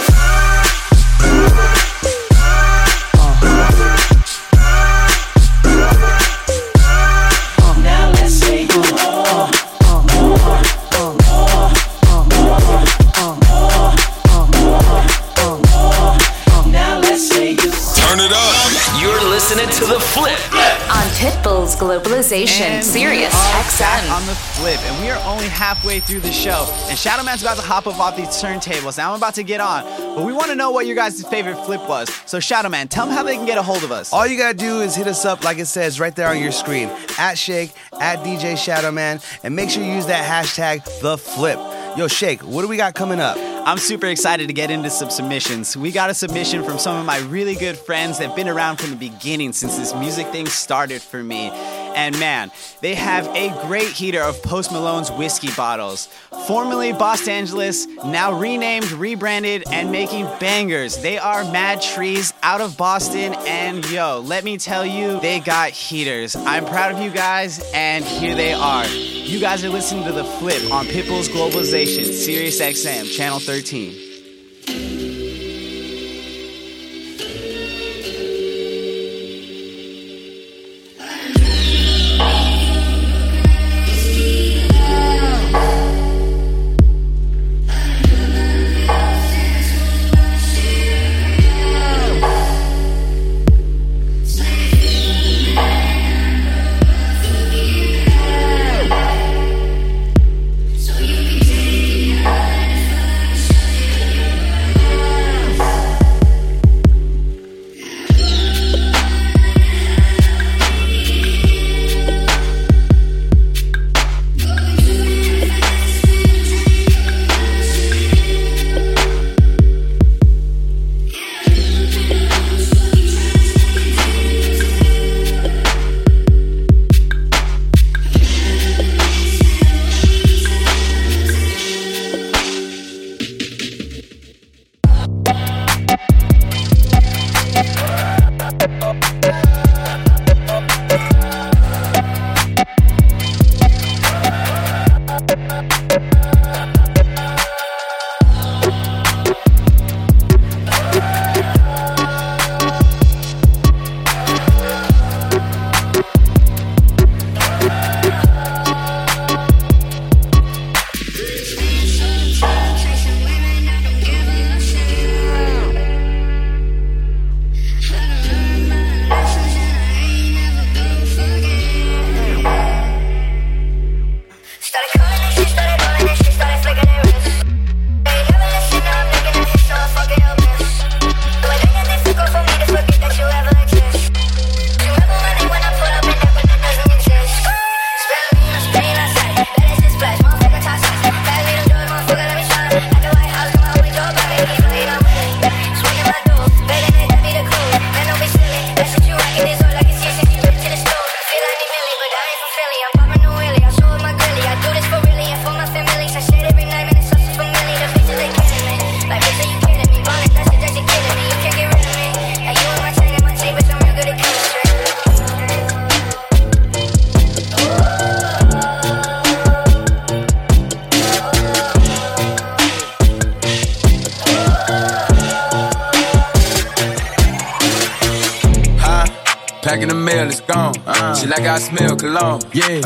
listening 20.15 20.25
to 20.25 20.31
The 20.31 20.49
Flip. 20.49 20.77
On 20.91 21.07
Pitbull's 21.17 21.75
Globalization, 21.75 22.61
And 22.61 22.85
Sirius 22.85 23.33
we 23.33 23.39
are 23.39 23.63
back 23.63 23.65
XM. 23.65 24.11
on 24.15 24.25
the 24.27 24.35
flip, 24.35 24.79
and 24.83 25.01
we 25.03 25.09
are 25.09 25.21
only 25.25 25.47
halfway 25.47 25.99
through 25.99 26.19
the 26.19 26.31
show. 26.31 26.67
And 26.89 26.97
Shadow 26.97 27.23
Man's 27.23 27.41
about 27.41 27.55
to 27.57 27.63
hop 27.63 27.87
up 27.87 27.97
off 27.99 28.17
these 28.17 28.27
turntables. 28.27 28.97
Now 28.97 29.11
I'm 29.11 29.17
about 29.17 29.35
to 29.35 29.43
get 29.43 29.61
on, 29.61 29.83
but 30.15 30.25
we 30.25 30.33
want 30.33 30.47
to 30.49 30.55
know 30.55 30.71
what 30.71 30.85
your 30.85 30.95
guys' 30.95 31.23
favorite 31.27 31.55
flip 31.65 31.87
was. 31.87 32.09
So 32.25 32.39
Shadow 32.39 32.69
Man, 32.69 32.87
tell 32.87 33.05
them 33.05 33.15
how 33.15 33.23
they 33.23 33.35
can 33.35 33.45
get 33.45 33.57
a 33.57 33.63
hold 33.63 33.83
of 33.83 33.91
us. 33.91 34.11
All 34.11 34.27
you 34.27 34.37
gotta 34.37 34.57
do 34.57 34.81
is 34.81 34.95
hit 34.95 35.07
us 35.07 35.23
up, 35.25 35.43
like 35.43 35.57
it 35.59 35.67
says 35.67 35.99
right 35.99 36.15
there 36.15 36.27
on 36.27 36.39
your 36.39 36.51
screen, 36.51 36.89
at 37.17 37.37
Shake, 37.37 37.71
at 37.99 38.19
DJ 38.19 38.53
Shadowman, 38.53 39.23
and 39.43 39.55
make 39.55 39.69
sure 39.69 39.83
you 39.83 39.93
use 39.93 40.07
that 40.07 40.25
hashtag 40.25 40.83
the 41.01 41.17
flip. 41.17 41.57
Yo, 41.97 42.07
Shake, 42.07 42.41
what 42.41 42.61
do 42.61 42.67
we 42.67 42.77
got 42.77 42.95
coming 42.95 43.19
up? 43.19 43.37
I'm 43.63 43.77
super 43.77 44.07
excited 44.07 44.47
to 44.47 44.53
get 44.53 44.71
into 44.71 44.89
some 44.89 45.11
submissions. 45.11 45.77
We 45.77 45.91
got 45.91 46.09
a 46.09 46.15
submission 46.15 46.63
from 46.63 46.79
some 46.79 46.97
of 46.97 47.05
my 47.05 47.19
really 47.19 47.53
good 47.53 47.77
friends 47.77 48.17
that've 48.17 48.35
been 48.35 48.49
around 48.49 48.77
from 48.77 48.89
the 48.89 48.95
beginning 48.95 49.53
since 49.53 49.77
this 49.77 49.93
music 49.93 50.27
thing 50.27 50.47
started 50.47 50.99
for 50.99 51.23
me. 51.23 51.51
And 51.95 52.19
man, 52.19 52.51
they 52.81 52.95
have 52.95 53.27
a 53.35 53.49
great 53.67 53.87
heater 53.87 54.21
of 54.21 54.41
Post 54.43 54.71
Malone's 54.71 55.11
whiskey 55.11 55.51
bottles. 55.55 56.07
Formerly 56.47 56.93
Los 56.93 57.27
Angeles, 57.27 57.85
now 58.05 58.33
renamed, 58.37 58.91
rebranded, 58.91 59.63
and 59.71 59.91
making 59.91 60.25
bangers. 60.39 60.97
They 60.97 61.17
are 61.17 61.43
Mad 61.51 61.81
Trees 61.81 62.33
out 62.41 62.61
of 62.61 62.77
Boston. 62.77 63.33
And 63.47 63.87
yo, 63.89 64.21
let 64.25 64.43
me 64.43 64.57
tell 64.57 64.85
you, 64.85 65.19
they 65.19 65.39
got 65.39 65.71
heaters. 65.71 66.35
I'm 66.35 66.65
proud 66.65 66.93
of 66.93 67.01
you 67.01 67.11
guys, 67.11 67.61
and 67.73 68.03
here 68.03 68.35
they 68.35 68.53
are. 68.53 68.85
You 68.87 69.39
guys 69.39 69.63
are 69.63 69.69
listening 69.69 70.03
to 70.05 70.11
The 70.11 70.23
Flip 70.23 70.71
on 70.71 70.85
Pitbull's 70.85 71.29
Globalization, 71.29 72.11
Sirius 72.11 72.59
XM, 72.59 73.15
Channel 73.15 73.39
13. 73.39 75.10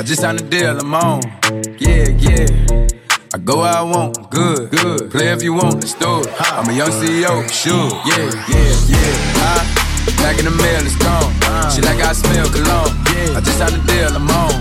Just 0.05 0.21
signed 0.21 0.39
a 0.39 0.43
deal, 0.43 0.77
I'm 0.77 0.93
on. 0.93 1.21
Yeah, 1.79 2.09
yeah. 2.09 2.45
I 3.33 3.37
go 3.43 3.57
where 3.61 3.73
I 3.73 3.81
want, 3.81 4.29
good, 4.29 4.69
good. 4.69 5.09
Play 5.09 5.29
if 5.33 5.41
you 5.41 5.53
want, 5.53 5.75
let's 5.75 5.95
do 5.95 6.21
it. 6.21 6.29
I'm 6.53 6.69
a 6.69 6.73
young 6.73 6.89
CEO, 6.89 7.49
sure. 7.49 7.89
Yeah, 8.05 8.29
yeah, 8.45 8.69
yeah. 8.85 9.13
Huh? 9.41 9.65
Back 10.21 10.37
in 10.37 10.45
the 10.45 10.51
mail, 10.51 10.85
it's 10.85 10.95
gone. 11.01 11.33
Uh. 11.41 11.71
She 11.71 11.81
like 11.81 11.99
I 12.05 12.13
smell 12.13 12.47
cologne. 12.49 12.93
Yeah, 13.09 13.37
I 13.37 13.41
just 13.41 13.57
signed 13.57 13.73
a 13.73 13.81
deal, 13.87 14.13
I'm 14.13 14.29
on. 14.29 14.53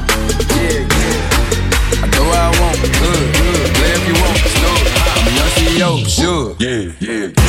Yeah, 0.56 0.80
yeah. 0.80 2.00
I 2.00 2.08
go 2.08 2.24
where 2.24 2.40
I 2.40 2.50
want, 2.60 2.80
good, 2.80 3.26
good. 3.36 3.68
Play 3.76 3.92
if 4.00 4.04
you 4.08 4.16
want, 4.16 4.40
let's 4.40 4.56
do 4.56 4.70
it. 4.80 4.88
I'm 5.12 5.28
a 5.28 5.32
young 5.36 5.52
CEO, 5.60 5.92
sure. 6.08 6.56
Yeah, 6.58 6.88
yeah, 7.04 7.43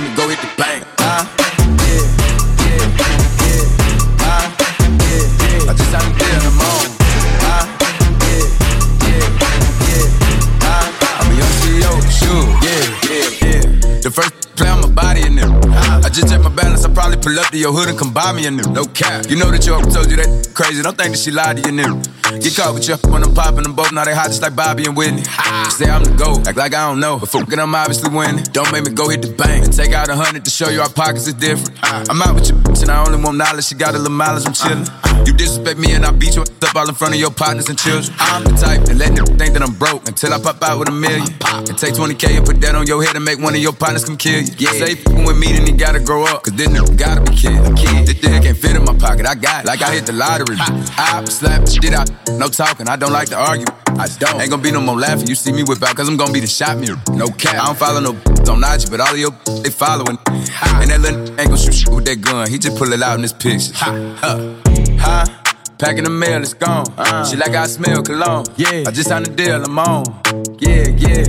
Go 0.00 0.29
pull 17.20 17.38
up 17.38 17.46
to 17.52 17.58
your 17.58 17.72
hood 17.72 17.88
and 17.88 17.98
come 17.98 18.12
buy 18.12 18.32
me 18.32 18.46
a 18.46 18.50
new. 18.50 18.64
No 18.72 18.84
cap. 18.84 19.26
You 19.28 19.36
know 19.36 19.50
that 19.50 19.66
your 19.66 19.80
told 19.82 20.10
you 20.10 20.16
that 20.16 20.52
crazy. 20.54 20.82
Don't 20.82 20.96
think 20.96 21.12
that 21.12 21.20
she 21.20 21.30
lied 21.30 21.58
to 21.58 21.70
you, 21.70 21.72
new. 21.76 22.02
Get 22.40 22.56
caught 22.56 22.74
with 22.74 22.88
you 22.88 22.96
when 23.10 23.22
I'm 23.22 23.34
popping 23.34 23.62
them 23.62 23.74
both. 23.74 23.92
Now 23.92 24.04
they 24.04 24.14
hot 24.14 24.28
just 24.28 24.42
like 24.42 24.56
Bobby 24.56 24.86
and 24.86 24.96
Whitney. 24.96 25.24
Say 25.70 25.90
I'm 25.90 26.04
the 26.04 26.14
GOAT, 26.16 26.46
act 26.46 26.56
like 26.56 26.74
I 26.74 26.88
don't 26.88 27.00
know. 27.00 27.18
But 27.18 27.28
fucking 27.28 27.58
I'm 27.58 27.74
obviously 27.74 28.14
winning. 28.14 28.44
Don't 28.52 28.70
make 28.72 28.84
me 28.84 28.92
go 28.92 29.08
hit 29.08 29.22
the 29.22 29.32
bank 29.32 29.64
and 29.64 29.72
take 29.72 29.92
out 29.92 30.08
a 30.08 30.16
hundred 30.16 30.44
to 30.44 30.50
show 30.50 30.68
you 30.68 30.80
our 30.80 30.90
pockets 30.90 31.26
is 31.26 31.34
different. 31.34 31.78
I'm 31.82 32.22
out 32.22 32.34
with 32.34 32.48
your 32.48 32.58
bitch 32.58 32.82
and 32.82 32.90
I 32.90 33.04
only 33.04 33.22
want 33.22 33.36
knowledge. 33.36 33.64
She 33.64 33.74
got 33.74 33.94
a 33.94 33.98
little 33.98 34.16
mileage, 34.16 34.46
I'm 34.46 34.52
chillin'. 34.52 35.09
You 35.26 35.32
disrespect 35.32 35.78
me 35.78 35.92
and 35.92 36.04
I 36.04 36.10
beat 36.12 36.36
you 36.36 36.42
up 36.42 36.76
all 36.76 36.88
in 36.88 36.94
front 36.94 37.14
of 37.14 37.20
your 37.20 37.30
partners 37.30 37.68
and 37.68 37.78
children. 37.78 38.14
I'm 38.18 38.44
the 38.44 38.50
type 38.50 38.82
that 38.86 38.96
let 38.96 39.14
them 39.14 39.26
think 39.38 39.54
that 39.54 39.62
I'm 39.62 39.74
broke 39.74 40.06
until 40.06 40.32
I 40.32 40.40
pop 40.40 40.62
out 40.62 40.78
with 40.78 40.88
a 40.88 40.92
million. 40.92 41.26
And 41.68 41.76
take 41.76 41.94
20K 41.94 42.38
and 42.38 42.46
put 42.46 42.60
that 42.60 42.74
on 42.74 42.86
your 42.86 43.02
head 43.02 43.16
and 43.16 43.24
make 43.24 43.38
one 43.38 43.54
of 43.54 43.60
your 43.60 43.72
partners 43.72 44.04
come 44.04 44.16
kill 44.16 44.40
you. 44.40 44.54
Yeah. 44.58 44.70
Say 44.72 44.94
fucking 44.94 45.24
with 45.24 45.38
me, 45.38 45.52
then 45.52 45.66
he 45.66 45.72
gotta 45.72 46.00
grow 46.00 46.24
up. 46.24 46.44
Cause 46.44 46.54
this 46.54 46.68
nigga 46.68 46.96
gotta 46.96 47.22
be 47.22 47.36
kid. 47.36 47.58
Kid. 47.76 48.06
This 48.06 48.20
can't 48.20 48.56
fit 48.56 48.76
in 48.76 48.84
my 48.84 48.96
pocket. 48.96 49.26
I 49.26 49.34
got 49.34 49.64
it. 49.64 49.66
Like 49.66 49.82
I 49.82 49.94
hit 49.94 50.06
the 50.06 50.12
lottery. 50.12 50.56
I 50.58 51.24
slap 51.24 51.64
the 51.64 51.70
shit 51.70 51.94
out. 51.94 52.10
No 52.38 52.48
talking. 52.48 52.88
I 52.88 52.96
don't 52.96 53.12
like 53.12 53.28
to 53.30 53.36
argue. 53.36 53.66
I 53.98 54.08
don't. 54.18 54.40
Ain't 54.40 54.50
gonna 54.50 54.62
be 54.62 54.70
no 54.70 54.80
more 54.80 54.96
laughing. 54.96 55.26
You 55.26 55.34
see 55.34 55.52
me 55.52 55.62
whip 55.62 55.82
out, 55.82 55.96
cause 55.96 56.08
I'm 56.08 56.16
gonna 56.16 56.32
be 56.32 56.40
the 56.40 56.46
shot 56.46 56.78
mirror. 56.78 57.00
No 57.12 57.28
cap. 57.28 57.54
I 57.54 57.66
don't 57.66 57.78
follow 57.78 58.00
no 58.00 58.10
on 58.50 58.64
IG, 58.64 58.90
but 58.90 59.00
all 59.00 59.12
of 59.12 59.18
your 59.18 59.32
they 59.62 59.70
following. 59.70 60.18
And 60.26 60.90
that 60.90 61.00
little 61.00 61.20
ain't 61.40 61.50
gonna 61.50 61.58
shoot 61.58 61.88
with 61.92 62.04
that 62.06 62.20
gun. 62.20 62.48
He 62.48 62.58
just 62.58 62.76
pull 62.78 62.92
it 62.92 63.02
out 63.02 63.16
in 63.16 63.22
this 63.22 63.32
picture. 63.32 63.74
Huh. 64.98 65.24
Huh? 65.26 65.54
Packing 65.78 66.04
the 66.04 66.10
mail, 66.10 66.42
it's 66.42 66.54
gone. 66.54 66.86
Uh. 66.96 67.24
She 67.24 67.36
like 67.36 67.54
I 67.54 67.66
smell 67.66 68.02
cologne. 68.02 68.44
Yeah. 68.56 68.84
I 68.86 68.90
just 68.90 69.08
signed 69.08 69.26
a 69.28 69.30
deal, 69.30 69.62
I'm 69.64 69.78
on. 69.78 70.04
Yeah, 70.58 70.88
yeah. 70.88 71.24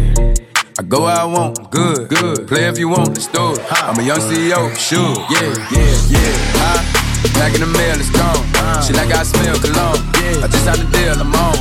I 0.79 0.83
go 0.83 1.03
where 1.03 1.15
I 1.15 1.25
want, 1.25 1.71
good, 1.71 2.09
good. 2.09 2.47
Play 2.47 2.65
if 2.67 2.77
you 2.77 2.89
want, 2.89 3.09
let's 3.09 3.27
do 3.27 3.53
it. 3.53 3.59
I'm 3.71 3.97
a 3.99 4.03
young 4.03 4.19
CEO, 4.19 4.75
sure. 4.75 5.15
Yeah, 5.29 5.55
yeah, 5.71 5.93
yeah. 6.11 6.33
Huh? 6.59 7.39
Back 7.39 7.53
in 7.55 7.61
the 7.61 7.67
mail, 7.67 7.95
it's 7.99 8.09
gone. 8.11 8.43
Uh. 8.55 8.81
She 8.81 8.93
like 8.93 9.11
I 9.13 9.23
smell 9.23 9.55
cologne. 9.59 9.99
Yeah. 10.19 10.43
I 10.43 10.47
just 10.47 10.63
signed 10.65 10.81
a 10.81 10.91
deal, 10.91 11.15
I'm 11.19 11.35
on. 11.35 11.55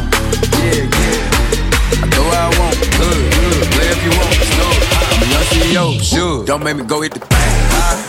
Yeah, 0.59 0.89
yeah. 0.91 2.03
I 2.03 2.07
go 2.11 2.23
where 2.27 2.43
I 2.43 2.51
want, 2.59 2.79
good, 2.99 3.23
good. 3.35 3.63
Play 3.71 3.89
if 3.95 4.01
you 4.03 4.13
want, 4.19 4.35
let's 4.35 4.51
do 4.51 4.67
it. 4.67 4.83
I'm 5.11 5.23
a 5.23 5.27
young 5.31 5.47
CEO, 5.47 5.87
sure. 6.03 6.45
Don't 6.45 6.63
make 6.65 6.77
me 6.77 6.85
go 6.85 7.03
hit 7.03 7.13
the 7.13 7.21
bank. 7.21 7.31
Huh? 7.31 8.00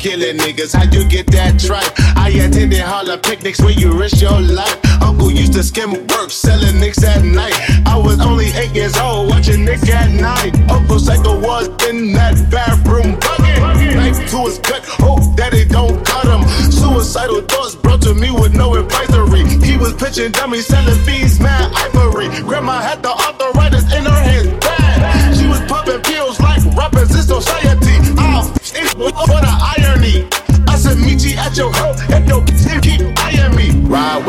Killing 0.00 0.38
niggas, 0.38 0.74
how 0.74 0.84
you 0.90 1.06
get 1.06 1.26
that 1.28 1.60
tripe? 1.60 1.92
I 2.16 2.30
attended 2.30 2.80
holla 2.80 3.18
picnics 3.18 3.60
where 3.60 3.72
you 3.72 3.92
risk 3.92 4.20
your 4.22 4.40
life. 4.40 4.80
Uncle 5.02 5.30
used 5.30 5.52
to 5.52 5.62
skim 5.62 5.92
work, 5.92 6.30
selling 6.30 6.80
nicks 6.80 7.04
at 7.04 7.22
night. 7.22 7.54
I 7.86 7.98
was 7.98 8.18
only 8.20 8.46
eight 8.56 8.74
years 8.74 8.96
old, 8.96 9.28
watching 9.28 9.64
Nick 9.64 9.86
at 9.90 10.10
night. 10.10 10.56
Uncle 10.70 10.98
Psycho 10.98 11.38
was 11.38 11.68
in 11.88 12.12
that 12.14 12.34
bathroom 12.50 13.20
bucket. 13.20 13.60
Knife 13.94 14.30
to 14.30 14.38
his 14.48 14.58
gut, 14.60 14.84
hope 14.84 15.36
that 15.36 15.52
it 15.52 15.68
don't 15.68 16.04
cut 16.06 16.24
him. 16.24 16.42
Suicidal 16.72 17.42
thoughts 17.42 17.74
brought 17.76 18.00
to 18.02 18.14
me 18.14 18.30
with 18.30 18.54
no 18.54 18.74
advisory. 18.74 19.44
He 19.60 19.76
was 19.76 19.92
pitching 19.94 20.32
dummies, 20.32 20.66
selling 20.66 20.98
fiends, 21.04 21.38
mad 21.40 21.72
ivory. 21.76 22.28
Grandma 22.48 22.80
had 22.80 22.99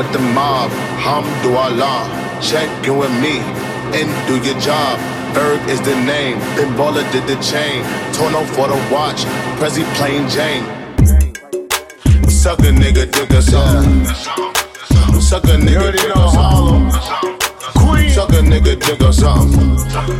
with 0.01 0.13
the 0.13 0.19
mob, 0.19 0.71
Hamdulillah. 1.05 2.09
Check 2.41 2.69
in 2.87 2.97
with 2.97 3.11
me 3.21 3.37
and 3.97 4.07
do 4.27 4.35
your 4.47 4.59
job. 4.59 4.97
Ferg 5.33 5.59
is 5.69 5.79
the 5.81 5.95
name, 5.95 6.37
Ben 6.55 6.73
Baller 6.77 7.05
did 7.11 7.25
the 7.27 7.37
chain. 7.41 7.83
Tono 8.13 8.43
for 8.55 8.67
the 8.67 8.79
watch, 8.91 9.21
Prezi 9.59 9.83
plain 9.95 10.27
Jane. 10.29 10.65
Suck 12.29 12.59
a 12.59 12.71
nigga, 12.81 13.05
song. 13.41 14.05
Suck 15.21 15.43
a 15.43 15.57
nigga, 15.65 15.91
dig 15.91 16.11
a 16.15 16.31
song. 16.31 17.30
Suck 18.13 18.29
a 18.29 18.41
nigga, 18.43 18.79
dig 18.79 19.01
a 19.01 19.13
song. 19.13 19.49
Suck 19.77 20.09
a 20.09 20.13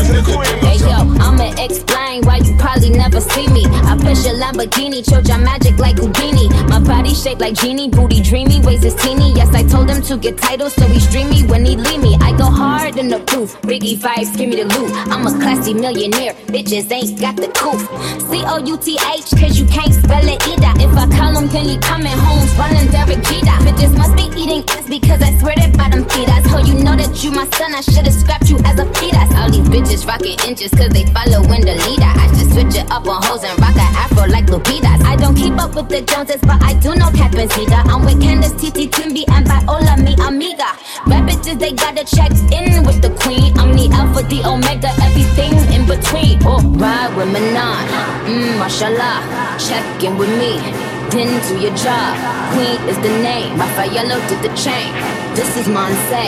nigga, 0.00 0.24
dig 0.24 0.28
a 0.28 0.66
Hey 0.66 0.78
yo. 0.78 0.98
I'ma 1.20 1.52
explain 1.62 2.24
why 2.24 2.38
you 2.38 2.56
probably 2.56 2.90
never 2.90 3.20
see 3.20 3.46
me. 3.48 3.66
I 3.66 3.96
push 3.96 4.24
a 4.24 4.32
Lamborghini, 4.32 5.04
choke 5.08 5.28
your 5.28 5.38
magic 5.38 5.78
like 5.78 5.98
Houdini. 5.98 6.48
My 6.68 6.80
body 6.80 7.14
shaped 7.14 7.40
like 7.40 7.54
genie, 7.54 7.90
booty 7.90 8.22
dreamy, 8.22 8.60
waist 8.60 8.84
is 8.84 8.94
teeny. 8.94 9.32
Yes, 9.34 9.54
I 9.54 9.62
told 9.64 9.90
him 9.90 10.02
to 10.02 10.16
get 10.16 10.38
titles, 10.38 10.74
so 10.74 10.86
he's 10.86 11.06
dreamy 11.10 11.42
when 11.46 11.66
he 11.66 11.76
leave 11.76 12.00
me. 12.00 12.16
I 12.20 12.36
go 12.36 12.44
hard 12.44 12.96
in 12.96 13.08
the 13.08 13.20
proof, 13.20 13.60
Biggie 13.62 13.96
vibes, 13.96 14.36
give 14.36 14.48
me 14.48 14.56
the 14.56 14.64
loot. 14.64 14.90
I'm 15.12 15.26
a 15.26 15.32
classy 15.38 15.74
millionaire, 15.74 16.32
bitches 16.48 16.90
ain't 16.90 17.20
got 17.20 17.36
the 17.36 17.48
couth. 17.48 17.84
C 18.30 18.42
O 18.46 18.58
U 18.64 18.76
T 18.78 18.98
H, 19.14 19.30
cause 19.38 19.58
you 19.58 19.66
can't 19.66 19.92
spell 19.92 20.26
it 20.26 20.40
either. 20.48 20.72
If 20.80 20.96
I 20.96 21.06
call 21.14 21.36
him, 21.36 21.48
then 21.48 21.66
he 21.68 21.78
coming 21.78 22.16
home, 22.16 22.48
running 22.56 22.88
Derek 22.90 23.22
Jeter. 23.28 23.58
Bitches 23.66 23.96
must 23.96 24.16
be 24.16 24.24
eating 24.40 24.64
ass 24.70 24.88
because 24.88 25.20
I 25.22 25.36
swear 25.38 25.54
that 25.56 25.76
bottom 25.76 26.04
feed 26.08 26.28
us. 26.30 26.44
Oh, 26.48 26.64
you 26.64 26.77
know 26.84 26.96
that 26.96 27.24
you 27.24 27.30
my 27.30 27.48
son, 27.50 27.74
I 27.74 27.80
should've 27.80 28.12
scrapped 28.12 28.48
you 28.50 28.58
as 28.64 28.78
a 28.78 28.86
fetus. 28.94 29.30
All 29.36 29.50
these 29.50 29.68
bitches 29.68 30.06
rockin' 30.06 30.38
inches 30.46 30.70
cause 30.70 30.90
they 30.90 31.04
follow 31.16 31.42
in 31.48 31.62
the 31.62 31.76
leader. 31.88 32.12
I 32.12 32.26
should 32.36 32.50
switch 32.52 32.74
it 32.76 32.90
up 32.90 33.06
on 33.06 33.22
hoes 33.22 33.44
and 33.44 33.58
rock 33.60 33.76
a 33.76 33.86
afro 33.96 34.26
like 34.26 34.46
Lupitas. 34.46 35.02
I 35.04 35.16
don't 35.16 35.34
keep 35.34 35.56
up 35.58 35.74
with 35.74 35.88
the 35.88 36.02
Joneses, 36.02 36.40
but 36.42 36.62
I 36.62 36.74
do 36.74 36.94
know 36.94 37.10
Catherine 37.10 37.48
Zeta. 37.48 37.82
I'm 37.86 38.04
with 38.04 38.20
Candace, 38.20 38.52
TT, 38.52 38.90
Timby, 38.90 39.24
and 39.28 39.46
Viola, 39.46 39.96
mi 39.98 40.14
amiga. 40.20 40.70
Rap 41.06 41.24
bitches, 41.28 41.58
they 41.58 41.72
gotta 41.72 42.04
check 42.04 42.32
in 42.52 42.84
with 42.84 43.02
the 43.02 43.10
queen. 43.22 43.56
I'm 43.58 43.74
the 43.74 43.88
alpha, 43.94 44.22
the 44.28 44.44
omega, 44.44 44.92
everything 45.02 45.54
in 45.72 45.86
between. 45.86 46.38
Oh, 46.44 46.60
ride 46.76 47.16
with 47.16 47.28
Minaj, 47.28 47.88
mmm, 48.26 48.58
mashallah. 48.58 49.24
Check 49.58 50.02
in 50.04 50.16
with 50.18 50.30
me. 50.38 50.97
Then 51.10 51.40
do 51.48 51.58
your 51.58 51.74
job. 51.74 52.12
Queen 52.52 52.78
is 52.88 52.96
the 52.98 53.08
name. 53.22 53.58
Raffaello 53.58 54.20
did 54.28 54.40
the 54.42 54.54
chain. 54.54 54.92
This 55.34 55.56
is 55.56 55.66
Monse. 55.66 56.22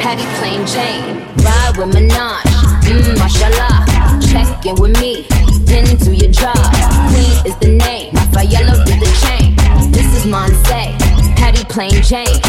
Patek 0.00 0.30
Plain 0.38 0.64
Jane. 0.66 1.18
Ride 1.44 1.74
with 1.76 1.94
Minaj. 1.94 2.44
Mmm, 2.86 3.18
mashallah. 3.18 3.84
Check 4.30 4.66
in 4.66 4.76
with 4.76 4.98
me. 5.00 5.26
Then 5.66 5.96
do 5.96 6.12
your 6.12 6.30
job. 6.30 6.56
Queen 7.10 7.34
is 7.44 7.56
the 7.58 7.76
name. 7.76 8.14
Raffaello 8.14 8.84
did 8.84 9.00
the 9.00 9.10
chain. 9.22 9.56
This 9.90 10.06
is 10.14 10.24
Monse. 10.26 10.82
Patek 11.34 11.68
Plain 11.68 12.02
Jane. 12.02 12.40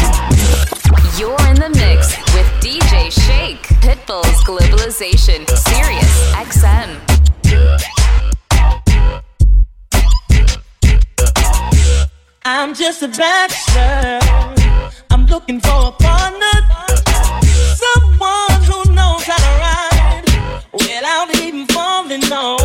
You're 1.18 1.40
in 1.50 1.56
the 1.56 1.68
mix 1.68 2.16
with 2.32 2.46
DJ 2.62 3.10
Sh8k, 3.10 3.58
Pitbull's 3.82 4.42
Globalization, 4.44 5.46
Sirius 5.48 6.32
XM. 6.34 8.01
I'm 12.44 12.74
just 12.74 13.02
a 13.02 13.08
bachelor. 13.08 14.18
I'm 15.10 15.26
looking 15.26 15.60
for 15.60 15.88
a 15.88 15.92
partner. 15.92 16.58
Someone 17.84 18.62
who 18.64 18.92
knows 18.92 19.22
how 19.22 19.36
to 19.38 19.52
ride 19.62 20.24
without 20.72 21.36
even 21.36 21.66
falling 21.68 22.24
on. 22.32 22.58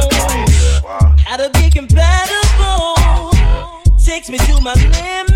How 1.19 1.37
to 1.37 1.51
be 1.53 1.69
compatible. 1.69 3.31
Takes 4.03 4.29
me 4.29 4.39
to 4.39 4.59
my 4.61 4.73
limits. 4.73 5.26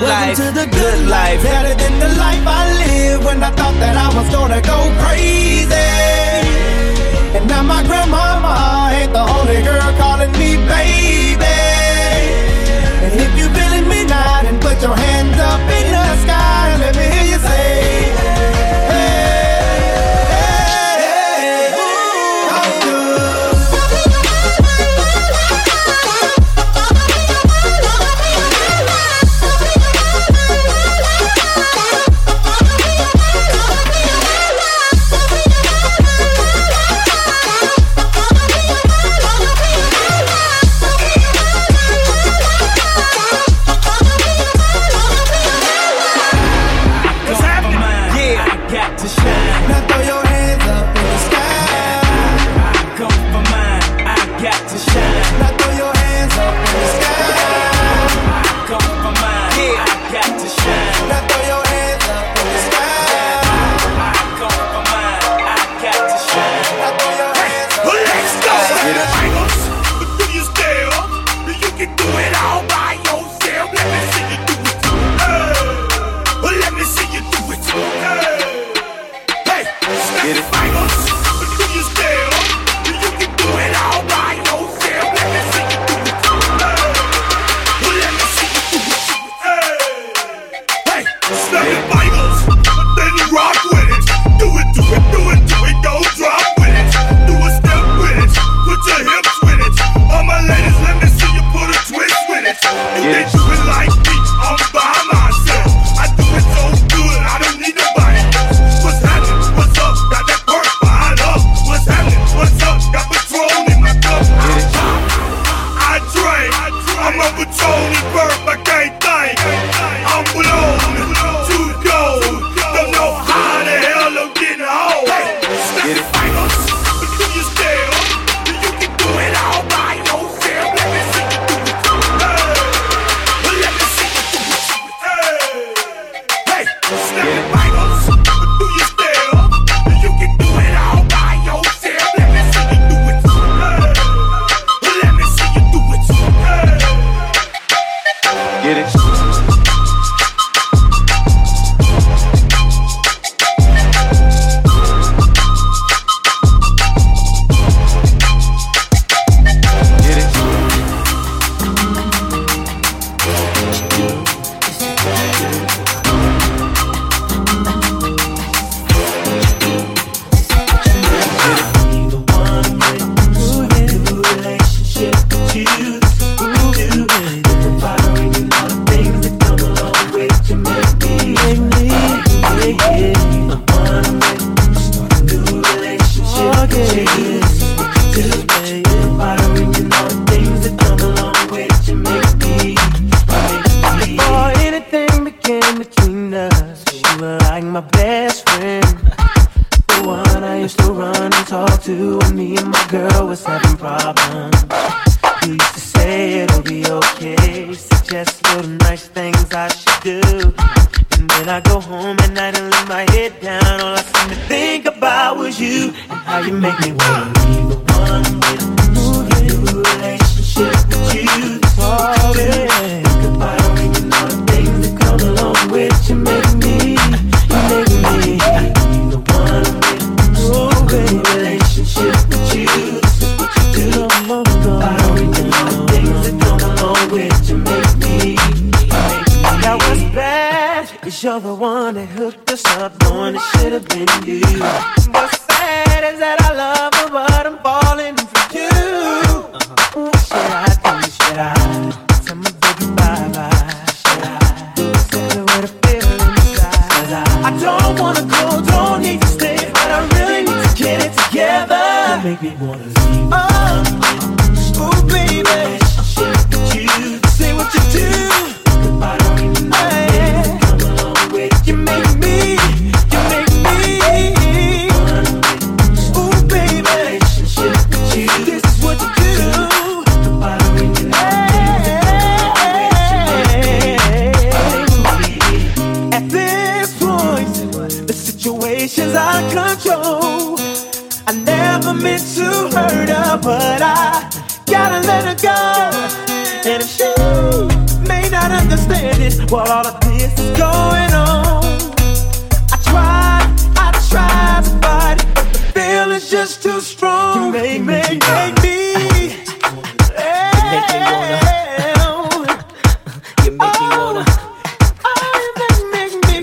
Welcome 0.00 0.36
to 0.36 0.52
the 0.52 0.66
good 0.70 1.08
life. 1.08 1.42
Better 1.42 1.74
than 1.74 1.98
the 1.98 2.07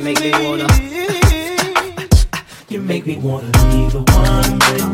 make 0.05 0.21
me 0.21 0.31
wanna. 0.33 0.67
You 2.69 2.79
make 2.79 3.07
me 3.07 3.17
wanna 3.17 3.51
be 3.71 3.89
the 3.89 4.03
one 4.13 4.59
with 4.61 4.85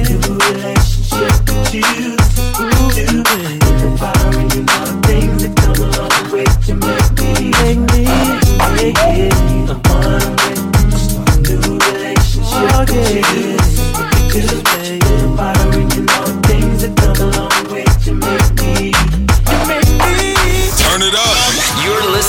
new 0.00 0.34
relationship 0.34 1.46
with 1.46 1.72
you. 1.72 2.18
Ooh, 2.58 2.90
you 2.98 3.22
think 3.22 3.62
about 3.86 4.34
you 4.34 4.64
the 4.66 4.82
things 5.06 5.38
that 5.44 5.54
come 5.62 5.78
along 5.86 6.24
with 6.32 6.68
you. 6.68 6.74
Make 6.74 7.10
me, 7.22 7.54
make 7.62 7.82
me, 7.92 8.02
make 8.74 8.98
me 9.46 9.58
the 9.70 9.78
one 9.94 10.30
with 10.42 10.60
new 11.46 11.78
relationship 11.78 12.90
with 12.90 13.30
you. 13.38 13.54
Just 14.42 14.66
think 14.66 15.04
about 15.22 15.61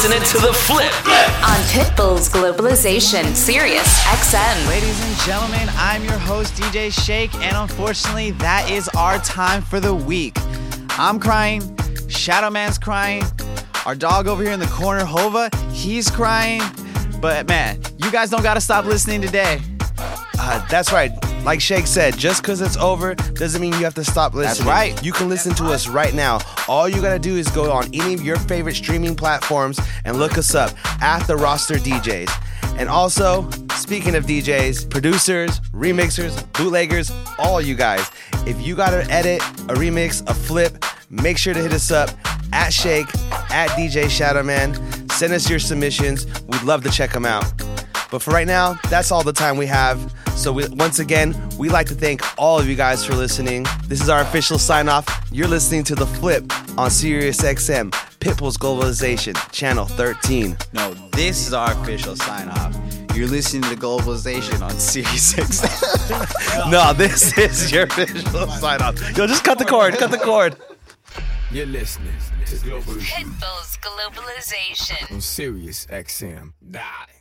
listening 0.04 0.42
to 0.42 0.46
The 0.46 0.54
Flip. 0.54 0.92
On 1.48 1.62
Pitbull's 1.72 2.28
Globalization, 2.28 3.24
Sirius 3.34 4.04
XM. 4.04 4.68
Ladies 4.68 5.02
and 5.08 5.16
gentlemen, 5.20 5.70
I'm 5.78 6.04
your 6.04 6.18
host, 6.18 6.56
DJ 6.56 6.88
Sh8k, 6.88 7.36
and 7.42 7.56
unfortunately, 7.56 8.32
that 8.32 8.70
is 8.70 8.90
our 8.98 9.18
time 9.20 9.62
for 9.62 9.80
the 9.80 9.94
week. 9.94 10.36
I'm 10.98 11.22
crying, 11.22 11.62
Shadowman's 12.10 12.78
crying, 12.78 13.24
our 13.86 13.96
dog 13.96 14.28
over 14.28 14.44
here 14.44 14.52
in 14.52 14.60
the 14.60 14.68
corner, 14.68 15.06
Hova, 15.06 15.50
he's 15.72 16.12
crying. 16.12 16.62
But 17.22 17.48
man, 17.48 17.80
you 17.98 18.12
guys 18.12 18.30
don't 18.30 18.44
gotta 18.44 18.62
stop 18.62 18.84
listening 18.84 19.22
today. 19.22 19.62
Uh, 20.38 20.66
that's 20.68 20.92
right. 20.92 21.12
Like 21.44 21.60
Sh8k 21.60 21.88
said, 21.88 22.18
just 22.18 22.42
because 22.42 22.62
it's 22.62 22.78
over 22.78 23.16
doesn't 23.16 23.60
mean 23.62 23.74
you 23.74 23.84
have 23.84 23.96
to 23.96 24.06
stop 24.06 24.34
listening. 24.34 24.66
That's 24.66 24.96
right. 24.96 25.04
You 25.04 25.12
can 25.12 25.28
listen 25.28 25.54
to 25.56 25.66
us 25.66 25.88
right 25.88 26.14
now. 26.14 26.40
All 26.70 26.88
you 26.88 27.02
gotta 27.02 27.20
do 27.20 27.36
is 27.36 27.50
go 27.50 27.70
on 27.70 27.86
any 27.94 28.14
of 28.14 28.22
your 28.22 28.38
favorite 28.38 28.76
streaming 28.76 29.16
platforms 29.16 29.80
and 30.06 30.18
look 30.18 30.38
us 30.38 30.56
up 30.56 30.72
at 31.02 31.28
the 31.28 31.36
roster 31.36 31.76
DJs. 31.76 32.32
And 32.78 32.88
also, 32.88 33.50
speaking 33.76 34.16
of 34.16 34.26
DJs, 34.26 34.90
producers, 34.90 35.60
remixers, 35.72 36.34
bootleggers, 36.54 37.12
all 37.38 37.62
you 37.62 37.76
guys, 37.76 38.10
if 38.48 38.66
you 38.66 38.76
got 38.76 38.92
to 38.92 39.04
edit, 39.12 39.42
a 39.42 39.74
remix, 39.76 40.28
a 40.30 40.34
flip, 40.34 40.84
make 41.10 41.38
sure 41.38 41.54
to 41.54 41.62
hit 41.62 41.74
us 41.74 41.92
up 41.92 42.10
at 42.54 42.72
Sh8k, 42.72 43.52
at 43.52 43.70
DJ 43.72 44.06
Shadowman. 44.06 45.12
Send 45.12 45.34
us 45.34 45.50
your 45.50 45.60
submissions. 45.60 46.26
We'd 46.44 46.64
love 46.64 46.84
to 46.84 46.90
check 46.90 47.12
them 47.12 47.26
out. 47.26 47.52
But 48.14 48.22
for 48.22 48.30
right 48.30 48.46
now, 48.46 48.78
that's 48.92 49.12
all 49.12 49.24
the 49.24 49.34
time 49.34 49.58
we 49.58 49.66
have. 49.66 50.14
So 50.36 50.54
we, 50.54 50.68
once 50.68 51.00
again, 51.00 51.34
we'd 51.58 51.72
like 51.72 51.88
to 51.88 51.96
thank 51.96 52.22
all 52.38 52.60
of 52.60 52.68
you 52.68 52.76
guys 52.76 53.04
for 53.04 53.16
listening. 53.16 53.66
This 53.88 54.04
is 54.04 54.08
our 54.08 54.22
official 54.22 54.60
sign 54.60 54.88
off. 54.88 55.08
You're 55.32 55.48
listening 55.48 55.84
to 55.86 55.96
The 55.96 56.06
Flip 56.06 56.44
on 56.78 56.92
Sirius 56.92 57.42
XM, 57.42 57.90
Pitbull's 58.20 58.56
Globalization, 58.56 59.34
Channel 59.52 59.86
13. 59.86 60.56
No, 60.74 60.94
this 61.14 61.48
is 61.48 61.56
our 61.56 61.72
official 61.82 62.16
sign 62.16 62.50
off. 62.50 62.78
You're 63.16 63.26
listening 63.26 63.64
to 63.64 63.76
Globalization 63.76 64.62
on 64.62 64.78
Series 64.78 65.24
6. 65.24 65.64
no, 66.70 66.94
this 66.94 67.36
is 67.36 67.72
your 67.72 67.86
official 67.86 68.48
sign 68.48 68.84
off. 68.84 69.18
Yo, 69.18 69.26
just 69.26 69.44
cut 69.44 69.58
the 69.58 69.66
cord, 69.66 69.96
cut 69.96 70.12
the 70.12 70.20
cord. 70.20 70.56
You're 71.50 71.66
listening 71.66 72.14
to 72.46 72.58
Global 72.58 72.94
Pitbull's 72.94 73.80
Globalization. 73.82 75.12
on 75.12 75.20
Sirius 75.20 75.88
XM. 75.88 76.54
Die. 76.70 77.13